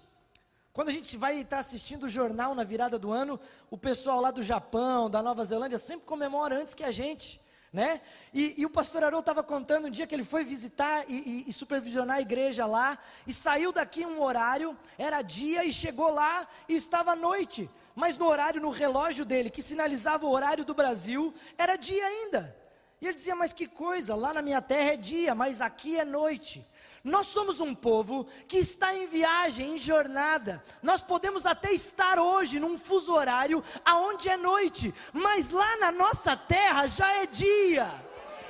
Quando 0.75 0.89
a 0.89 0.91
gente 0.91 1.15
vai 1.15 1.39
estar 1.39 1.59
assistindo 1.59 2.03
o 2.03 2.09
jornal 2.09 2.53
na 2.53 2.65
virada 2.65 2.99
do 2.99 3.09
ano, 3.09 3.39
o 3.71 3.77
pessoal 3.77 4.19
lá 4.19 4.29
do 4.29 4.43
Japão, 4.43 5.09
da 5.09 5.23
Nova 5.23 5.45
Zelândia, 5.45 5.79
sempre 5.79 6.05
comemora 6.05 6.59
antes 6.59 6.73
que 6.73 6.83
a 6.83 6.91
gente. 6.91 7.39
Né? 7.71 8.01
E, 8.33 8.55
e 8.57 8.65
o 8.65 8.69
pastor 8.69 9.01
Haroldo 9.01 9.21
estava 9.21 9.41
contando 9.41 9.87
um 9.87 9.89
dia 9.89 10.05
que 10.05 10.13
ele 10.13 10.25
foi 10.25 10.43
visitar 10.43 11.05
e, 11.09 11.45
e, 11.45 11.49
e, 11.49 11.53
supervisionar 11.53 12.17
a 12.17 12.21
igreja 12.21 12.65
lá, 12.65 12.97
e 13.25 13.31
saiu 13.31 13.71
daqui 13.71 14.05
um 14.05 14.21
horário, 14.21 14.77
era 14.97 15.21
dia, 15.21 15.63
e 15.63 15.71
chegou 15.71 16.11
lá 16.11 16.45
e 16.67 16.75
estava 16.75 17.15
noite. 17.15 17.69
Mas 17.95 18.17
no 18.17 18.27
horário, 18.27 18.59
no 18.59 18.69
relógio 18.69 19.23
dele, 19.23 19.49
que 19.49 19.61
sinalizava 19.61 20.25
o 20.25 20.31
horário 20.31 20.65
do 20.65 20.73
Brasil, 20.73 21.33
era 21.57 21.77
dia 21.77 22.05
ainda. 22.05 22.53
E 23.01 23.07
ele 23.07 23.15
dizia: 23.15 23.35
Mas 23.35 23.53
que 23.53 23.67
coisa, 23.67 24.15
lá 24.15 24.33
na 24.33 24.41
minha 24.41 24.61
terra 24.61 24.93
é 24.93 24.97
dia, 24.97 25.35
mas 25.35 25.61
aqui 25.61 25.97
é 25.97 26.05
noite. 26.05 26.65
Nós 27.03 27.27
somos 27.27 27.59
um 27.59 27.75
povo 27.75 28.25
que 28.47 28.57
está 28.57 28.95
em 28.95 29.05
viagem, 29.05 29.75
em 29.75 29.77
jornada. 29.77 30.63
Nós 30.81 31.03
podemos 31.03 31.45
até 31.45 31.71
estar 31.71 32.17
hoje 32.17 32.59
num 32.59 32.79
fuso 32.79 33.13
horário 33.13 33.63
aonde 33.85 34.27
é 34.27 34.35
noite, 34.35 34.91
mas 35.13 35.51
lá 35.51 35.77
na 35.77 35.91
nossa 35.91 36.35
terra 36.35 36.87
já 36.87 37.07
é 37.17 37.27
dia. 37.27 37.93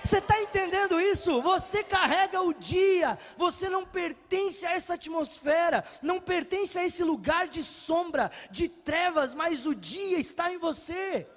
Você 0.05 0.19
está 0.19 0.39
entendendo 0.39 1.01
isso? 1.01 1.41
Você 1.41 1.83
carrega 1.83 2.39
o 2.39 2.53
dia, 2.53 3.17
você 3.35 3.67
não 3.67 3.83
pertence 3.83 4.65
a 4.65 4.71
essa 4.71 4.93
atmosfera, 4.93 5.83
não 6.01 6.21
pertence 6.21 6.77
a 6.77 6.85
esse 6.85 7.03
lugar 7.03 7.47
de 7.47 7.63
sombra, 7.63 8.31
de 8.51 8.69
trevas, 8.69 9.33
mas 9.33 9.65
o 9.65 9.73
dia 9.73 10.19
está 10.19 10.53
em 10.53 10.59
você. 10.59 11.27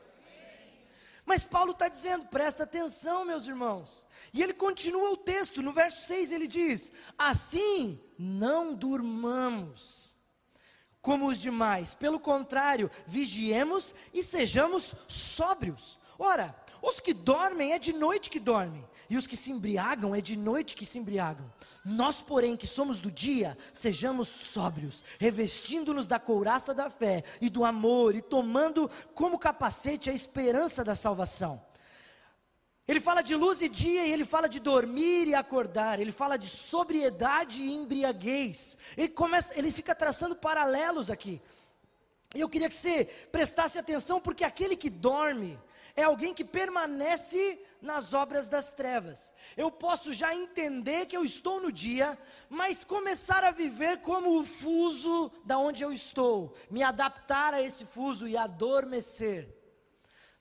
Mas 1.28 1.44
Paulo 1.44 1.72
está 1.72 1.88
dizendo, 1.88 2.24
presta 2.24 2.62
atenção, 2.62 3.22
meus 3.22 3.46
irmãos. 3.46 4.06
E 4.32 4.42
ele 4.42 4.54
continua 4.54 5.10
o 5.10 5.16
texto, 5.16 5.60
no 5.60 5.74
verso 5.74 6.06
6 6.06 6.32
ele 6.32 6.46
diz: 6.46 6.90
Assim 7.18 8.00
não 8.18 8.72
durmamos 8.74 10.16
como 11.02 11.26
os 11.26 11.38
demais, 11.38 11.94
pelo 11.94 12.18
contrário, 12.18 12.90
vigiemos 13.06 13.94
e 14.14 14.22
sejamos 14.22 14.94
sóbrios. 15.06 15.98
Ora, 16.18 16.56
os 16.80 16.98
que 16.98 17.12
dormem 17.12 17.74
é 17.74 17.78
de 17.78 17.92
noite 17.92 18.30
que 18.30 18.40
dormem, 18.40 18.82
e 19.10 19.18
os 19.18 19.26
que 19.26 19.36
se 19.36 19.52
embriagam 19.52 20.14
é 20.14 20.22
de 20.22 20.34
noite 20.34 20.74
que 20.74 20.86
se 20.86 20.98
embriagam. 20.98 21.52
Nós, 21.84 22.20
porém, 22.20 22.56
que 22.56 22.66
somos 22.66 23.00
do 23.00 23.10
dia, 23.10 23.56
sejamos 23.72 24.28
sóbrios, 24.28 25.04
revestindo-nos 25.18 26.06
da 26.06 26.18
couraça 26.18 26.74
da 26.74 26.90
fé 26.90 27.24
e 27.40 27.48
do 27.48 27.64
amor, 27.64 28.14
e 28.14 28.22
tomando 28.22 28.90
como 29.14 29.38
capacete 29.38 30.10
a 30.10 30.12
esperança 30.12 30.84
da 30.84 30.94
salvação. 30.94 31.62
Ele 32.86 33.00
fala 33.00 33.20
de 33.20 33.34
luz 33.34 33.60
e 33.60 33.68
dia, 33.68 34.06
e 34.06 34.12
ele 34.12 34.24
fala 34.24 34.48
de 34.48 34.58
dormir 34.58 35.28
e 35.28 35.34
acordar, 35.34 36.00
ele 36.00 36.10
fala 36.10 36.38
de 36.38 36.48
sobriedade 36.48 37.60
e 37.60 37.74
embriaguez. 37.74 38.78
Ele, 38.96 39.08
começa, 39.08 39.52
ele 39.58 39.70
fica 39.70 39.94
traçando 39.94 40.34
paralelos 40.34 41.10
aqui. 41.10 41.40
E 42.34 42.40
eu 42.40 42.48
queria 42.48 42.68
que 42.68 42.76
você 42.76 43.04
prestasse 43.30 43.78
atenção, 43.78 44.20
porque 44.20 44.42
aquele 44.42 44.74
que 44.74 44.88
dorme 44.88 45.58
é 45.94 46.02
alguém 46.02 46.32
que 46.32 46.44
permanece 46.44 47.60
nas 47.80 48.12
obras 48.12 48.48
das 48.48 48.72
trevas. 48.72 49.32
Eu 49.56 49.70
posso 49.70 50.12
já 50.12 50.34
entender 50.34 51.06
que 51.06 51.16
eu 51.16 51.24
estou 51.24 51.60
no 51.60 51.70
dia, 51.70 52.18
mas 52.48 52.84
começar 52.84 53.44
a 53.44 53.50
viver 53.50 54.00
como 54.00 54.38
o 54.38 54.44
fuso 54.44 55.30
da 55.44 55.58
onde 55.58 55.82
eu 55.82 55.92
estou, 55.92 56.54
me 56.70 56.82
adaptar 56.82 57.54
a 57.54 57.62
esse 57.62 57.84
fuso 57.84 58.26
e 58.26 58.36
adormecer. 58.36 59.56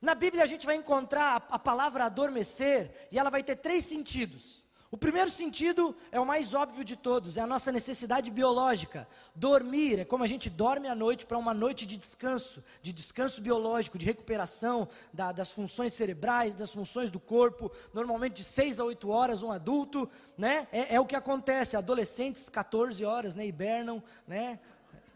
Na 0.02 0.14
Bíblia 0.14 0.44
a 0.44 0.48
gente 0.48 0.66
vai 0.66 0.76
encontrar 0.76 1.48
a, 1.50 1.58
palavra 1.58 2.06
adormecer 2.06 3.08
e 3.12 3.18
ela 3.18 3.30
vai 3.30 3.44
ter 3.44 3.56
três 3.56 3.86
sentidos. 3.86 4.64
O 4.90 4.98
primeiro 4.98 5.30
sentido 5.30 5.94
é 6.14 6.20
o 6.20 6.26
mais 6.26 6.54
óbvio 6.54 6.84
de 6.84 6.96
todos, 6.96 7.36
é 7.36 7.42
a 7.42 7.48
nossa 7.48 7.74
necessidade 7.74 8.32
biológica. 8.32 9.06
Dormir 9.36 10.00
é 10.00 10.06
como 10.06 10.24
a 10.24 10.28
gente 10.28 10.50
dorme 10.50 10.88
à 10.88 10.96
noite 10.96 11.26
para 11.26 11.38
uma 11.38 11.54
noite 11.54 11.86
de 11.86 11.98
descanso, 11.98 12.64
de 12.82 12.94
descanso 12.94 13.42
biológico, 13.42 13.98
de 13.98 14.06
recuperação 14.06 14.88
da, 15.12 15.34
das 15.34 15.52
funções 15.52 15.92
cerebrais, 15.94 16.56
das 16.56 16.72
funções 16.72 17.12
do 17.12 17.20
corpo. 17.20 17.70
Normalmente 17.94 18.36
de 18.36 18.44
6 18.46 18.80
a 18.80 18.86
8 18.86 19.10
horas, 19.10 19.44
um 19.44 19.52
adulto, 19.52 20.10
né? 20.38 20.70
É, 20.72 20.96
é 20.96 21.00
o 21.02 21.06
que 21.06 21.18
acontece. 21.18 21.76
Adolescentes, 21.76 22.48
14 22.48 23.04
horas, 23.04 23.36
né? 23.36 23.46
Hibernam, 23.46 24.02
né? 24.26 24.58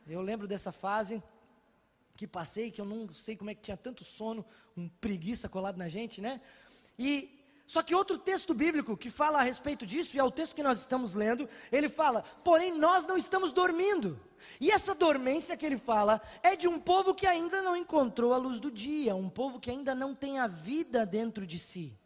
Eu 0.06 0.22
lembro 0.22 0.50
dessa 0.50 0.74
fase 0.74 1.24
que 2.18 2.28
passei, 2.28 2.70
que 2.70 2.82
eu 2.82 2.86
não 2.86 3.10
sei 3.10 3.38
como 3.38 3.50
é 3.50 3.56
que 3.56 3.62
tinha 3.62 3.78
tanto 3.78 4.04
sono, 4.04 4.46
um 4.75 4.90
preguiça 4.90 5.48
colado 5.48 5.78
na 5.78 5.88
gente, 5.88 6.20
né? 6.20 6.42
E 7.00 7.40
só 7.72 7.82
que 7.82 7.96
outro 7.96 8.18
texto 8.18 8.54
bíblico 8.54 8.98
que 8.98 9.10
fala 9.10 9.40
a 9.40 9.44
respeito 9.44 9.86
disso, 9.86 10.18
e 10.18 10.20
é 10.20 10.24
o 10.25 10.30
texto 10.30 10.54
que 10.54 10.62
nós 10.62 10.80
estamos 10.80 11.13
lendo, 11.13 11.48
ele 11.72 11.88
fala: 11.88 12.22
porém 12.44 12.78
nós 12.78 13.08
não 13.08 13.16
estamos 13.16 13.54
dormindo. 13.54 14.20
E 14.60 14.70
essa 14.70 14.94
dormência 14.94 15.56
que 15.56 15.66
ele 15.66 15.78
fala 15.78 16.22
é 16.44 16.54
de 16.54 16.68
um 16.68 16.78
povo 16.78 17.16
que 17.16 17.25
ainda 17.25 17.62
não 17.62 17.74
encontrou 17.74 18.34
a 18.34 18.38
luz 18.38 18.60
do 18.60 18.70
dia, 18.70 19.16
um 19.16 19.30
povo 19.30 19.58
que 19.58 19.72
ainda 19.72 19.96
não 19.96 20.13
tem 20.13 20.38
a 20.38 20.48
vida 20.48 21.06
dentro 21.06 21.48
de 21.48 21.58
si. 21.58 21.98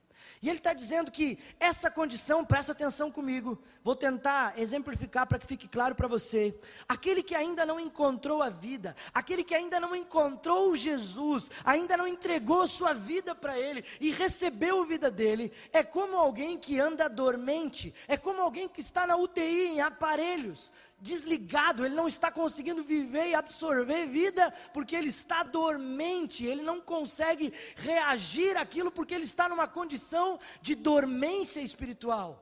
E 0.46 0.50
ele 0.50 0.60
está 0.60 0.74
dizendo 0.74 1.10
que 1.10 1.40
essa 1.60 1.90
condição, 1.90 2.46
presta 2.46 2.72
atenção 2.72 3.10
comigo, 3.10 3.58
vou 3.84 3.96
tentar 3.96 4.54
exemplificar 4.60 5.26
para 5.26 5.40
que 5.40 5.48
fique 5.48 5.68
claro 5.68 5.96
para 5.96 6.08
você. 6.08 6.56
Aquele 6.88 7.24
que 7.24 7.34
ainda 7.34 7.66
não 7.66 7.80
encontrou 7.80 8.44
a 8.44 8.50
vida, 8.50 8.96
aquele 9.12 9.44
que 9.44 9.56
ainda 9.56 9.80
não 9.80 9.96
encontrou 9.96 10.76
Jesus, 10.76 11.50
ainda 11.64 11.98
não 11.98 12.08
entregou 12.08 12.68
sua 12.68 12.94
vida 12.94 13.34
para 13.34 13.58
Ele 13.58 13.84
e 14.00 14.12
recebeu 14.12 14.84
a 14.84 14.86
vida 14.86 15.10
dele, 15.10 15.52
é 15.74 15.82
como 15.82 16.16
alguém 16.16 16.60
que 16.60 16.80
anda 16.80 17.10
dormente, 17.10 17.92
é 18.08 18.16
como 18.16 18.40
alguém 18.40 18.70
que 18.70 18.82
está 18.82 19.08
na 19.08 19.18
UTI 19.18 19.70
em 19.70 19.82
aparelhos, 19.82 20.72
desligado, 21.00 21.86
ele 21.86 21.96
não 21.96 22.08
está 22.08 22.32
conseguindo 22.32 22.84
viver 22.84 23.30
e 23.30 23.36
absorver 23.36 24.08
vida, 24.08 24.52
porque 24.74 24.96
ele 24.96 25.10
está 25.10 25.44
dormente, 25.44 26.46
ele 26.46 26.62
não 26.62 26.80
consegue 26.82 27.54
reagir 27.76 28.58
àquilo, 28.58 28.92
porque 28.92 29.14
ele 29.14 29.26
está 29.26 29.48
numa 29.50 29.68
condição 29.68 30.40
de 30.62 30.74
dormência 30.74 31.60
espiritual. 31.60 32.42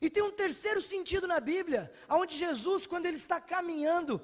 E 0.00 0.08
tem 0.08 0.22
um 0.22 0.30
terceiro 0.30 0.80
sentido 0.80 1.26
na 1.26 1.40
Bíblia, 1.40 1.92
onde 2.08 2.36
Jesus, 2.36 2.86
quando 2.86 3.06
ele 3.06 3.16
está 3.16 3.40
caminhando 3.40 4.20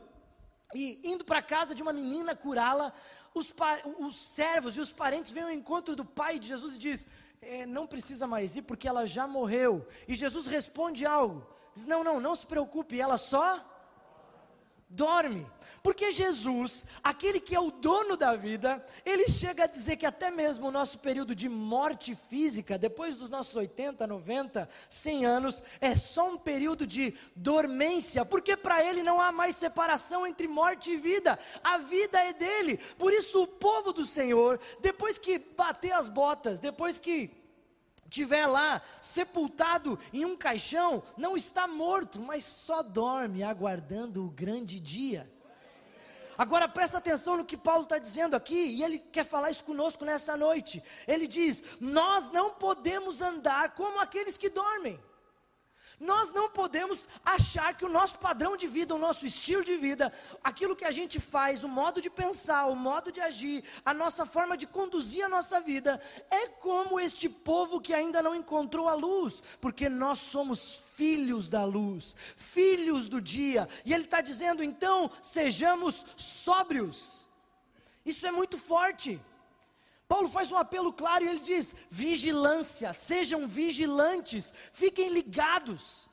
e 0.73 1.01
indo 1.03 1.25
para 1.25 1.41
a 1.41 1.43
casa 1.43 1.75
de 1.75 1.83
uma 1.83 1.93
menina 1.93 2.37
curá-la, 2.37 2.93
os, 3.35 3.53
os, 3.99 4.17
servos 4.17 4.77
e 4.77 4.81
os 4.81 4.93
parentes 4.93 5.33
vêm 5.33 5.43
ao 5.43 5.51
encontro 5.51 5.97
do 5.97 6.05
pai 6.05 6.39
de 6.39 6.49
Jesus 6.49 6.77
e 6.77 6.79
diz: 6.79 7.07
é, 7.43 7.67
não 7.67 7.87
precisa 7.87 8.27
mais 8.27 8.55
ir 8.55 8.63
porque 8.63 8.87
ela 8.87 9.05
já 9.05 9.27
morreu. 9.27 9.87
E 10.07 10.15
Jesus 10.15 10.47
responde 10.47 11.05
algo: 11.05 11.45
Diz: 11.75 11.87
não, 11.87 12.05
não, 12.05 12.21
não 12.21 12.35
se 12.35 12.47
preocupe, 12.47 13.01
ela 13.01 13.19
só 13.19 13.63
dorme. 14.89 15.47
Porque 15.83 16.13
Jesus, 16.13 16.87
aquele 17.03 17.39
que 17.39 17.55
é 17.55 17.61
o 17.61 17.71
dono 17.71 18.17
da 18.17 18.35
vida, 18.35 18.83
ele 19.05 19.29
chega 19.29 19.65
a 19.65 19.67
dizer 19.67 19.97
que 19.97 20.07
até 20.07 20.31
mesmo 20.31 20.69
o 20.69 20.71
nosso 20.71 20.99
período 20.99 21.35
de 21.35 21.47
morte 21.47 22.15
física, 22.15 22.79
depois 22.79 23.17
dos 23.17 23.29
nossos 23.29 23.55
80, 23.55 24.07
90, 24.07 24.67
100 24.89 25.27
anos, 25.27 25.63
é 25.83 25.95
só 25.95 26.31
um 26.31 26.39
período 26.39 26.87
de 26.87 27.15
dormência, 27.37 28.25
porque 28.25 28.57
para 28.57 28.83
ele 28.83 29.03
não 29.03 29.21
há 29.21 29.31
mais 29.31 29.57
separação 29.57 30.27
entre 30.27 30.49
morte 30.49 30.93
e 30.93 30.97
vida, 30.97 31.39
a 31.63 31.77
vida 31.77 32.19
é 32.19 32.33
dele. 32.33 32.79
Por 32.97 33.13
isso, 33.13 33.43
o 33.43 33.47
povo 33.47 33.93
do 33.93 34.07
Senhor, 34.07 34.59
depois 34.81 35.19
que 35.19 35.39
bater 35.39 35.93
as 35.93 36.09
botas, 36.09 36.59
depois 36.59 36.99
que 36.99 37.44
tiver 38.15 38.47
lá 38.47 38.81
sepultado 39.01 39.99
em 40.13 40.25
um 40.25 40.37
caixão, 40.37 41.03
não 41.17 41.37
está 41.37 41.67
morto, 41.67 42.21
mas 42.21 42.45
só 42.45 42.81
dorme 42.81 43.43
aguardando 43.43 44.25
o 44.25 44.31
grande 44.31 44.79
dia. 44.79 45.29
Agora 46.39 46.69
presta 46.69 46.99
atenção 46.99 47.37
no 47.37 47.45
que 47.45 47.57
Paulo 47.57 47.83
está 47.83 47.99
dizendo 47.99 48.37
aqui, 48.37 48.55
e 48.55 48.85
ele 48.85 49.01
quer 49.01 49.25
falar 49.25 49.51
isso 49.51 49.65
conosco 49.65 50.05
nessa 50.05 50.37
noite. 50.37 50.83
Ele 51.09 51.27
diz: 51.27 51.63
Nós 51.81 52.31
não 52.31 52.51
podemos 52.51 53.21
andar 53.21 53.75
como 53.75 54.01
aqueles 54.01 54.37
que 54.37 54.49
dormem. 54.49 55.01
Nós 56.05 56.31
não 56.33 56.51
podemos 56.51 57.09
achar 57.25 57.73
que 57.73 57.85
o 57.85 57.89
nosso 57.89 58.19
padrão 58.19 58.59
de 58.59 58.67
vida, 58.67 58.95
o 58.95 58.99
nosso 58.99 59.27
estilo 59.27 59.65
de 59.65 59.75
vida, 59.75 60.13
aquilo 60.43 60.77
que 60.77 60.85
a 60.85 60.91
gente 60.91 61.19
faz, 61.19 61.65
o 61.65 61.69
modo 61.69 61.99
de 61.99 62.11
pensar, 62.11 62.67
o 62.67 62.77
modo 62.77 63.11
de 63.11 63.23
agir, 63.23 63.65
a 63.83 63.95
nossa 63.95 64.27
forma 64.27 64.55
de 64.55 64.67
conduzir 64.67 65.25
a 65.25 65.31
nossa 65.31 65.63
vida, 65.63 65.99
é 66.31 66.47
como 66.49 67.01
este 67.01 67.27
povo 67.27 67.81
que 67.81 67.95
ainda 67.95 68.23
não 68.23 68.35
encontrou 68.35 68.87
a 68.87 68.93
luz, 68.93 69.43
porque 69.63 69.89
nós 69.89 70.19
somos 70.19 70.83
filhos 70.95 71.49
da 71.49 71.65
luz, 71.65 72.15
filhos 72.37 73.09
do 73.09 73.19
dia, 73.19 73.67
e 73.83 73.95
ele 73.95 74.05
está 74.05 74.21
dizendo 74.21 74.63
então, 74.63 75.11
sejamos 75.23 76.05
sóbrios. 76.19 77.31
Isso 78.05 78.27
é 78.27 78.31
muito 78.31 78.59
forte. 78.59 79.19
Paulo 80.15 80.29
faz 80.29 80.53
um 80.53 80.57
apelo 80.57 80.93
claro 80.93 81.25
e 81.25 81.29
ele 81.29 81.41
diz: 81.41 81.75
vigilância, 81.91 82.93
sejam 82.93 83.49
vigilantes, 83.49 84.55
fiquem 84.73 85.09
ligados. 85.09 86.09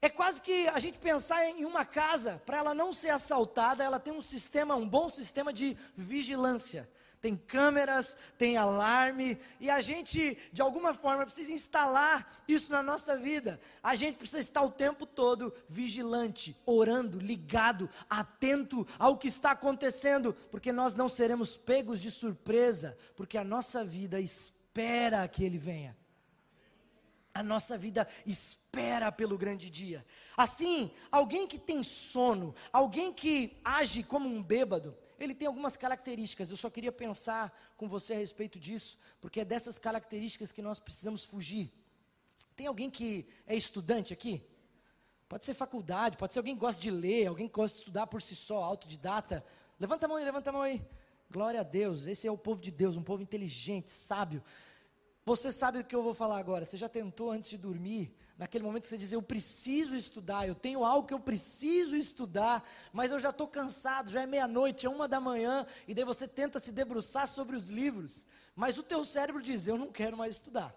É 0.00 0.08
quase 0.08 0.40
que 0.40 0.68
a 0.68 0.78
gente 0.78 1.00
pensar 1.00 1.44
em 1.46 1.64
uma 1.64 1.84
casa, 1.84 2.40
para 2.46 2.58
ela 2.58 2.72
não 2.72 2.92
ser 2.92 3.08
assaltada, 3.08 3.82
ela 3.82 3.98
tem 3.98 4.12
um 4.12 4.22
sistema, 4.22 4.76
um 4.76 4.88
bom 4.88 5.08
sistema 5.08 5.52
de 5.52 5.76
vigilância 5.96 6.88
tem 7.24 7.36
câmeras, 7.36 8.18
tem 8.36 8.58
alarme, 8.58 9.38
e 9.58 9.70
a 9.70 9.80
gente, 9.80 10.36
de 10.52 10.60
alguma 10.60 10.92
forma, 10.92 11.24
precisa 11.24 11.52
instalar 11.52 12.44
isso 12.46 12.70
na 12.70 12.82
nossa 12.82 13.16
vida. 13.16 13.58
A 13.82 13.94
gente 13.94 14.18
precisa 14.18 14.40
estar 14.40 14.60
o 14.60 14.70
tempo 14.70 15.06
todo 15.06 15.50
vigilante, 15.66 16.54
orando, 16.66 17.18
ligado, 17.18 17.88
atento 18.10 18.86
ao 18.98 19.16
que 19.16 19.26
está 19.26 19.52
acontecendo, 19.52 20.34
porque 20.50 20.70
nós 20.70 20.94
não 20.94 21.08
seremos 21.08 21.56
pegos 21.56 21.98
de 21.98 22.10
surpresa, 22.10 22.94
porque 23.16 23.38
a 23.38 23.44
nossa 23.44 23.82
vida 23.82 24.20
espera 24.20 25.26
que 25.26 25.42
Ele 25.42 25.56
venha. 25.56 25.96
A 27.32 27.42
nossa 27.42 27.78
vida 27.78 28.06
espera 28.26 29.10
pelo 29.10 29.38
grande 29.38 29.70
dia. 29.70 30.04
Assim, 30.36 30.90
alguém 31.10 31.46
que 31.46 31.58
tem 31.58 31.82
sono, 31.82 32.54
alguém 32.70 33.14
que 33.14 33.56
age 33.64 34.02
como 34.02 34.28
um 34.28 34.42
bêbado, 34.42 34.94
ele 35.18 35.34
tem 35.34 35.46
algumas 35.46 35.76
características, 35.76 36.50
eu 36.50 36.56
só 36.56 36.68
queria 36.68 36.92
pensar 36.92 37.56
com 37.76 37.88
você 37.88 38.14
a 38.14 38.16
respeito 38.16 38.58
disso, 38.58 38.98
porque 39.20 39.40
é 39.40 39.44
dessas 39.44 39.78
características 39.78 40.52
que 40.52 40.62
nós 40.62 40.80
precisamos 40.80 41.24
fugir. 41.24 41.72
Tem 42.56 42.66
alguém 42.66 42.90
que 42.90 43.26
é 43.46 43.56
estudante 43.56 44.12
aqui? 44.12 44.42
Pode 45.28 45.44
ser 45.46 45.54
faculdade, 45.54 46.16
pode 46.16 46.32
ser 46.32 46.38
alguém 46.38 46.54
que 46.54 46.60
gosta 46.60 46.80
de 46.80 46.90
ler, 46.90 47.26
alguém 47.26 47.48
que 47.48 47.54
gosta 47.54 47.74
de 47.74 47.80
estudar 47.80 48.06
por 48.06 48.22
si 48.22 48.36
só, 48.36 48.62
autodidata. 48.62 49.44
Levanta 49.80 50.06
a 50.06 50.08
mão 50.08 50.18
aí, 50.18 50.24
levanta 50.24 50.50
a 50.50 50.52
mão 50.52 50.62
aí. 50.62 50.84
Glória 51.30 51.60
a 51.60 51.64
Deus, 51.64 52.06
esse 52.06 52.26
é 52.26 52.30
o 52.30 52.38
povo 52.38 52.60
de 52.60 52.70
Deus, 52.70 52.96
um 52.96 53.02
povo 53.02 53.22
inteligente, 53.22 53.90
sábio. 53.90 54.42
Você 55.24 55.50
sabe 55.50 55.78
o 55.78 55.84
que 55.84 55.94
eu 55.94 56.02
vou 56.02 56.14
falar 56.14 56.38
agora. 56.38 56.64
Você 56.64 56.76
já 56.76 56.88
tentou 56.88 57.30
antes 57.30 57.50
de 57.50 57.58
dormir, 57.58 58.14
naquele 58.36 58.64
momento 58.64 58.82
que 58.82 58.88
você 58.88 58.98
diz, 58.98 59.12
eu 59.12 59.22
preciso 59.22 59.94
estudar, 59.94 60.46
eu 60.46 60.54
tenho 60.54 60.84
algo 60.84 61.06
que 61.06 61.14
eu 61.14 61.20
preciso 61.20 61.96
estudar, 61.96 62.68
mas 62.92 63.12
eu 63.12 63.20
já 63.20 63.30
estou 63.30 63.46
cansado, 63.46 64.10
já 64.10 64.22
é 64.22 64.26
meia-noite, 64.26 64.86
é 64.86 64.90
uma 64.90 65.06
da 65.06 65.20
manhã, 65.20 65.66
e 65.86 65.94
daí 65.94 66.04
você 66.04 66.26
tenta 66.26 66.58
se 66.58 66.72
debruçar 66.72 67.28
sobre 67.28 67.54
os 67.56 67.68
livros, 67.68 68.26
mas 68.56 68.76
o 68.76 68.82
teu 68.82 69.04
cérebro 69.04 69.40
diz, 69.40 69.66
eu 69.66 69.78
não 69.78 69.90
quero 69.90 70.16
mais 70.16 70.34
estudar. 70.34 70.74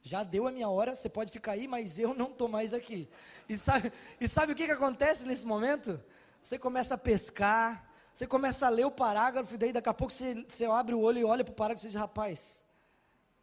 Já 0.00 0.22
deu 0.22 0.46
a 0.46 0.52
minha 0.52 0.68
hora, 0.68 0.94
você 0.94 1.08
pode 1.08 1.32
ficar 1.32 1.52
aí, 1.52 1.66
mas 1.66 1.98
eu 1.98 2.14
não 2.14 2.28
estou 2.28 2.48
mais 2.48 2.72
aqui. 2.72 3.08
E 3.48 3.58
sabe, 3.58 3.92
e 4.20 4.28
sabe 4.28 4.52
o 4.52 4.54
que, 4.54 4.64
que 4.64 4.72
acontece 4.72 5.24
nesse 5.24 5.44
momento? 5.44 6.00
Você 6.40 6.58
começa 6.58 6.94
a 6.94 6.98
pescar, 6.98 7.84
você 8.14 8.26
começa 8.26 8.66
a 8.66 8.70
ler 8.70 8.86
o 8.86 8.90
parágrafo, 8.90 9.54
e 9.54 9.58
daí 9.58 9.72
daqui 9.72 9.88
a 9.88 9.94
pouco 9.94 10.12
você, 10.12 10.46
você 10.48 10.64
abre 10.64 10.94
o 10.94 11.00
olho 11.00 11.18
e 11.18 11.24
olha 11.24 11.44
para 11.44 11.52
o 11.52 11.54
parágrafo 11.54 11.86
e 11.86 11.90
diz, 11.90 12.00
rapaz, 12.00 12.64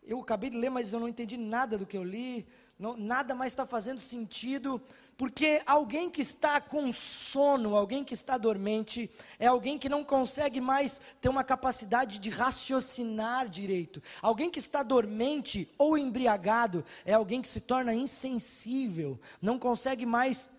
eu 0.02 0.20
acabei 0.20 0.50
de 0.50 0.58
ler, 0.58 0.70
mas 0.70 0.94
eu 0.94 1.00
não 1.00 1.08
entendi 1.08 1.38
nada 1.38 1.78
do 1.78 1.86
que 1.86 1.98
eu 1.98 2.04
li, 2.04 2.48
não, 2.78 2.98
nada 2.98 3.36
mais 3.36 3.54
está 3.54 3.66
fazendo 3.66 4.00
sentido, 4.00 4.82
porque 5.16 5.62
alguém 5.66 6.10
que 6.10 6.22
está 6.22 6.60
com 6.60 6.92
sono, 6.92 7.76
alguém 7.76 8.04
que 8.04 8.14
está 8.14 8.38
dormente, 8.38 9.10
é 9.38 9.48
alguém 9.48 9.78
que 9.78 9.88
não 9.88 10.04
consegue 10.04 10.60
mais 10.60 11.00
ter 11.22 11.30
uma 11.30 11.44
capacidade 11.44 12.18
de 12.18 12.30
raciocinar 12.30 13.48
direito. 13.48 14.02
Alguém 14.22 14.50
que 14.50 14.60
está 14.60 14.82
dormente 14.82 15.72
ou 15.78 15.98
embriagado 15.98 16.84
é 17.06 17.14
alguém 17.14 17.42
que 17.42 17.48
se 17.48 17.62
torna 17.62 17.94
insensível, 17.94 19.20
não 19.42 19.60
consegue 19.60 20.06
mais 20.06 20.50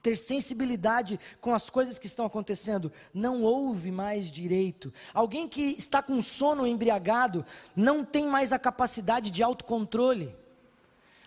ter 0.00 0.16
sensibilidade 0.16 1.18
com 1.40 1.54
as 1.54 1.70
coisas 1.70 1.98
que 1.98 2.06
estão 2.06 2.26
acontecendo, 2.26 2.90
não 3.14 3.42
ouve 3.42 3.90
mais 3.90 4.30
direito. 4.30 4.92
Alguém 5.14 5.48
que 5.48 5.76
está 5.78 6.02
com 6.02 6.20
sono 6.22 6.66
embriagado 6.66 7.44
não 7.74 8.04
tem 8.04 8.26
mais 8.26 8.52
a 8.52 8.58
capacidade 8.58 9.30
de 9.30 9.42
autocontrole. 9.42 10.41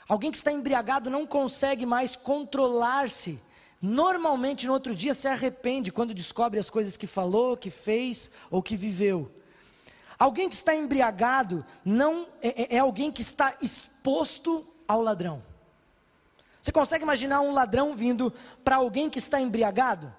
Alguém 0.07 0.31
que 0.31 0.37
está 0.37 0.51
embriagado 0.51 1.09
não 1.09 1.25
consegue 1.25 1.85
mais 1.85 2.15
controlar-se. 2.15 3.39
Normalmente 3.81 4.67
no 4.67 4.73
outro 4.73 4.95
dia 4.95 5.13
se 5.13 5.27
arrepende 5.27 5.91
quando 5.91 6.13
descobre 6.13 6.59
as 6.59 6.69
coisas 6.69 6.95
que 6.95 7.07
falou, 7.07 7.57
que 7.57 7.69
fez 7.69 8.31
ou 8.49 8.61
que 8.61 8.77
viveu. 8.77 9.31
Alguém 10.17 10.47
que 10.47 10.55
está 10.55 10.73
embriagado 10.75 11.65
não 11.83 12.27
é, 12.41 12.63
é, 12.63 12.75
é 12.75 12.79
alguém 12.79 13.11
que 13.11 13.21
está 13.21 13.55
exposto 13.61 14.65
ao 14.87 15.01
ladrão. 15.01 15.43
Você 16.61 16.71
consegue 16.71 17.03
imaginar 17.03 17.41
um 17.41 17.51
ladrão 17.51 17.95
vindo 17.95 18.33
para 18.63 18.77
alguém 18.77 19.09
que 19.09 19.19
está 19.19 19.39
embriagado? 19.39 20.11